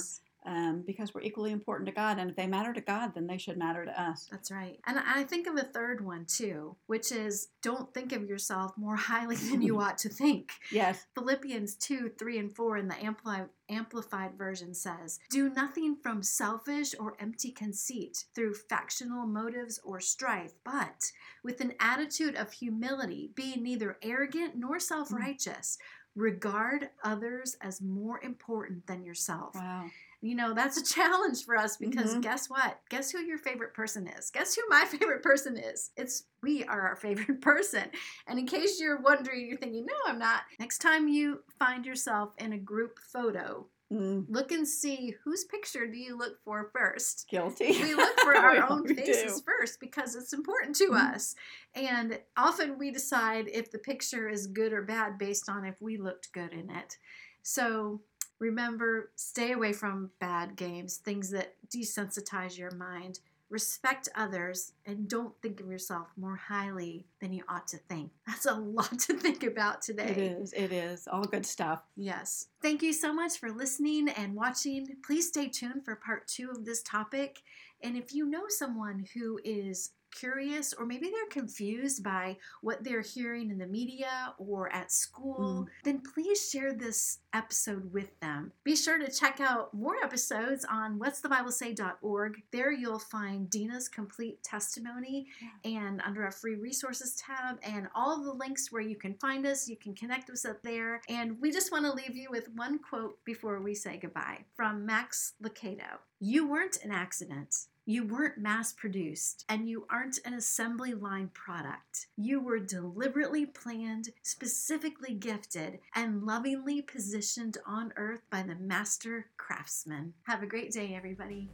Um, 0.47 0.85
because 0.87 1.13
we're 1.13 1.23
equally 1.23 1.51
important 1.51 1.87
to 1.87 1.93
God. 1.93 2.19
And 2.19 2.31
if 2.31 2.37
they 2.37 2.47
matter 2.47 2.73
to 2.73 2.81
God, 2.81 3.15
then 3.15 3.27
they 3.27 3.37
should 3.37 3.59
matter 3.59 3.85
to 3.85 4.03
us. 4.03 4.29
That's 4.31 4.51
right. 4.51 4.79
And 4.87 4.99
I 4.99 5.25
think 5.25 5.47
of 5.47 5.57
a 5.57 5.63
third 5.63 6.05
one 6.05 6.25
too, 6.25 6.77
which 6.87 7.11
is 7.11 7.49
don't 7.63 7.93
think 7.93 8.13
of 8.13 8.29
yourself 8.29 8.73
more 8.77 8.97
highly 8.97 9.37
than 9.37 9.61
you 9.61 9.81
ought 9.81 9.99
to 9.99 10.09
think. 10.09 10.53
Yes. 10.71 11.07
Philippians 11.15 11.75
2, 11.75 12.13
3, 12.17 12.39
and 12.39 12.55
4 12.55 12.77
in 12.79 12.89
the 12.89 13.05
Amplified, 13.05 13.49
Amplified 13.69 14.39
Version 14.39 14.73
says, 14.73 15.19
Do 15.31 15.51
nothing 15.51 15.97
from 16.01 16.23
selfish 16.23 16.95
or 16.99 17.17
empty 17.19 17.51
conceit 17.51 18.25
through 18.35 18.55
factional 18.55 19.27
motives 19.27 19.81
or 19.85 20.01
strife, 20.01 20.53
but 20.65 21.11
with 21.43 21.61
an 21.61 21.75
attitude 21.81 22.37
of 22.37 22.53
humility, 22.53 23.31
being 23.35 23.65
neither 23.65 23.99
arrogant 24.03 24.55
nor 24.57 24.79
self 24.79 25.13
righteous. 25.13 25.79
Regard 26.15 26.89
others 27.05 27.59
as 27.61 27.83
more 27.83 28.19
important 28.23 28.87
than 28.87 29.05
yourself. 29.05 29.55
Wow. 29.55 29.85
You 30.21 30.35
know, 30.35 30.55
that's 30.55 30.77
a 30.79 30.85
challenge 30.95 31.45
for 31.45 31.57
us 31.57 31.77
because 31.77 32.15
Mhm. 32.15 32.23
guess 32.23 32.49
what? 32.49 32.81
Guess 32.91 33.11
who 33.13 33.21
your 33.21 33.39
favorite 33.39 33.75
person 33.75 34.07
is? 34.07 34.31
Guess 34.31 34.55
who 34.55 34.63
my 34.69 34.85
favorite 34.91 35.23
person 35.23 35.57
is? 35.57 35.91
It's 35.97 36.25
we 36.43 36.65
are 36.65 36.81
our 36.81 36.97
favorite 36.97 37.41
person. 37.43 37.85
And 38.27 38.39
in 38.39 38.47
case 38.47 38.81
you're 38.81 39.01
wondering, 39.01 39.47
you're 39.47 39.59
thinking, 39.59 39.87
no, 39.87 39.95
I'm 40.07 40.19
not. 40.19 40.43
Next 40.59 40.79
time 40.79 41.09
you 41.09 41.41
find 41.59 41.85
yourself 41.85 42.33
in 42.39 42.53
a 42.53 42.59
group 42.59 42.99
photo, 43.13 43.67
Mm, 43.93 44.27
look 44.29 44.51
and 44.51 44.67
see 44.67 45.15
whose 45.23 45.45
picture 45.45 45.87
do 45.87 45.97
you 45.97 46.19
look 46.19 46.43
for 46.45 46.71
first. 46.75 47.29
guilty. 47.31 47.81
We 47.81 47.95
look 47.95 48.19
for 48.19 48.35
our 48.35 48.69
own 48.69 48.83
do. 48.83 48.95
faces 48.97 49.41
first 49.47 49.79
because 49.79 50.17
it's 50.17 50.33
important 50.33 50.75
to 50.77 50.89
Mhm. 50.91 51.15
us. 51.15 51.37
And 51.77 52.19
often 52.37 52.79
we 52.79 52.91
decide 52.91 53.47
if 53.47 53.71
the 53.71 53.79
picture 53.79 54.29
is 54.29 54.49
good 54.49 54.73
or 54.73 54.83
bad 54.83 55.19
based 55.19 55.49
on 55.49 55.65
if 55.65 55.81
we 55.81 55.99
looked 55.99 56.33
good 56.33 56.53
in 56.53 56.69
it. 56.69 56.99
So 57.45 58.03
remember, 58.39 59.11
stay 59.17 59.53
away 59.53 59.73
from 59.73 60.11
bad 60.21 60.57
games, 60.57 60.97
things 60.97 61.31
that 61.31 61.55
desensitize 61.69 62.59
your 62.59 62.73
mind. 62.73 63.21
Respect 63.49 64.09
others 64.17 64.73
and 64.87 65.09
don't 65.09 65.33
think 65.41 65.61
of 65.61 65.71
yourself 65.71 66.09
more 66.17 66.35
highly 66.35 67.07
than 67.21 67.33
you 67.33 67.45
ought 67.49 67.69
to 67.69 67.77
think. 67.77 68.11
That's 68.27 68.47
a 68.47 68.55
lot 68.55 68.99
to 68.99 69.15
think 69.15 69.45
about 69.45 69.83
today. 69.83 70.09
It 70.09 70.19
is. 70.19 70.53
It 70.53 70.73
is. 70.73 71.07
All 71.07 71.23
good 71.23 71.47
stuff. 71.47 71.83
Yes. 71.95 72.49
Thank 72.61 72.83
you 72.83 72.93
so 72.93 73.15
much 73.15 73.39
for 73.39 73.53
listening 73.53 74.09
and 74.09 74.35
watching. 74.35 74.89
Please 75.05 75.29
stay 75.29 75.47
tuned 75.49 75.85
for 75.85 75.95
part 75.95 76.27
two 76.27 76.51
of 76.51 76.65
this 76.65 76.83
topic. 76.83 77.43
And 77.83 77.97
if 77.97 78.13
you 78.13 78.27
know 78.27 78.45
someone 78.49 79.07
who 79.15 79.39
is 79.45 79.93
curious 80.19 80.73
or 80.73 80.87
maybe 80.87 81.11
they're 81.11 81.27
confused 81.31 82.03
by 82.03 82.37
what 82.63 82.83
they're 82.83 83.03
hearing 83.03 83.51
in 83.51 83.59
the 83.59 83.67
media 83.67 84.35
or 84.39 84.73
at 84.73 84.91
school, 84.91 85.67
mm. 85.67 85.85
then 85.85 86.01
please 86.15 86.49
share 86.51 86.73
this 86.73 87.19
episode 87.33 87.93
with 87.93 88.19
them. 88.21 88.53
Be 88.65 88.75
sure 88.75 88.99
to 88.99 89.11
check 89.11 89.41
out 89.41 89.75
more 89.75 89.97
episodes 90.03 90.65
on 90.71 90.99
what'sthebiblesay.org. 90.99 92.43
There 92.51 92.73
you'll 92.73 92.99
find 92.99 93.51
Dina's 93.51 93.89
complete 93.89 94.43
testimony 94.43 95.27
and 95.65 96.01
under 96.05 96.25
our 96.25 96.31
free 96.31 96.57
resources 96.57 97.17
tab 97.17 97.59
and 97.63 97.89
all 97.95 98.23
the 98.23 98.33
links 98.33 98.73
where 98.73 98.83
you 98.83 98.97
can 98.97 99.15
find 99.15 99.47
us. 99.47 99.69
You 99.69 99.77
can 99.77 99.95
connect 99.95 100.31
with 100.31 100.45
us 100.45 100.57
there. 100.63 101.01
And 101.09 101.41
we 101.41 101.51
just 101.51 101.73
want 101.73 101.85
to 101.85 101.93
leave 101.93 102.17
you 102.17 102.29
with 102.31 102.49
one 102.55 102.79
quote 102.79 103.23
before 103.25 103.61
we 103.61 103.75
say 103.75 103.99
goodbye 103.99 104.45
from 104.55 104.87
Max 104.87 105.35
Lucado. 105.43 105.99
You 106.21 106.49
weren't 106.49 106.79
an 106.83 106.91
accident. 106.91 107.67
You 107.89 108.05
weren't 108.05 108.37
mass 108.37 108.73
produced, 108.73 109.45
and 109.49 109.69
you 109.69 109.87
aren't 109.89 110.19
an 110.25 110.35
assembly 110.35 110.93
line 110.93 111.31
product. 111.33 112.09
You 112.17 112.41
were 112.41 112.59
deliberately 112.59 113.47
planned, 113.47 114.09
specifically 114.25 115.15
gifted, 115.15 115.79
and 115.95 116.25
lovingly 116.25 116.83
positioned 116.83 117.59
on 117.65 117.93
earth 117.95 118.23
by 118.29 118.43
the 118.43 118.57
master 118.57 119.27
craftsman. 119.37 120.15
Have 120.25 120.43
a 120.43 120.47
great 120.47 120.73
day, 120.73 120.97
everybody. 120.97 121.49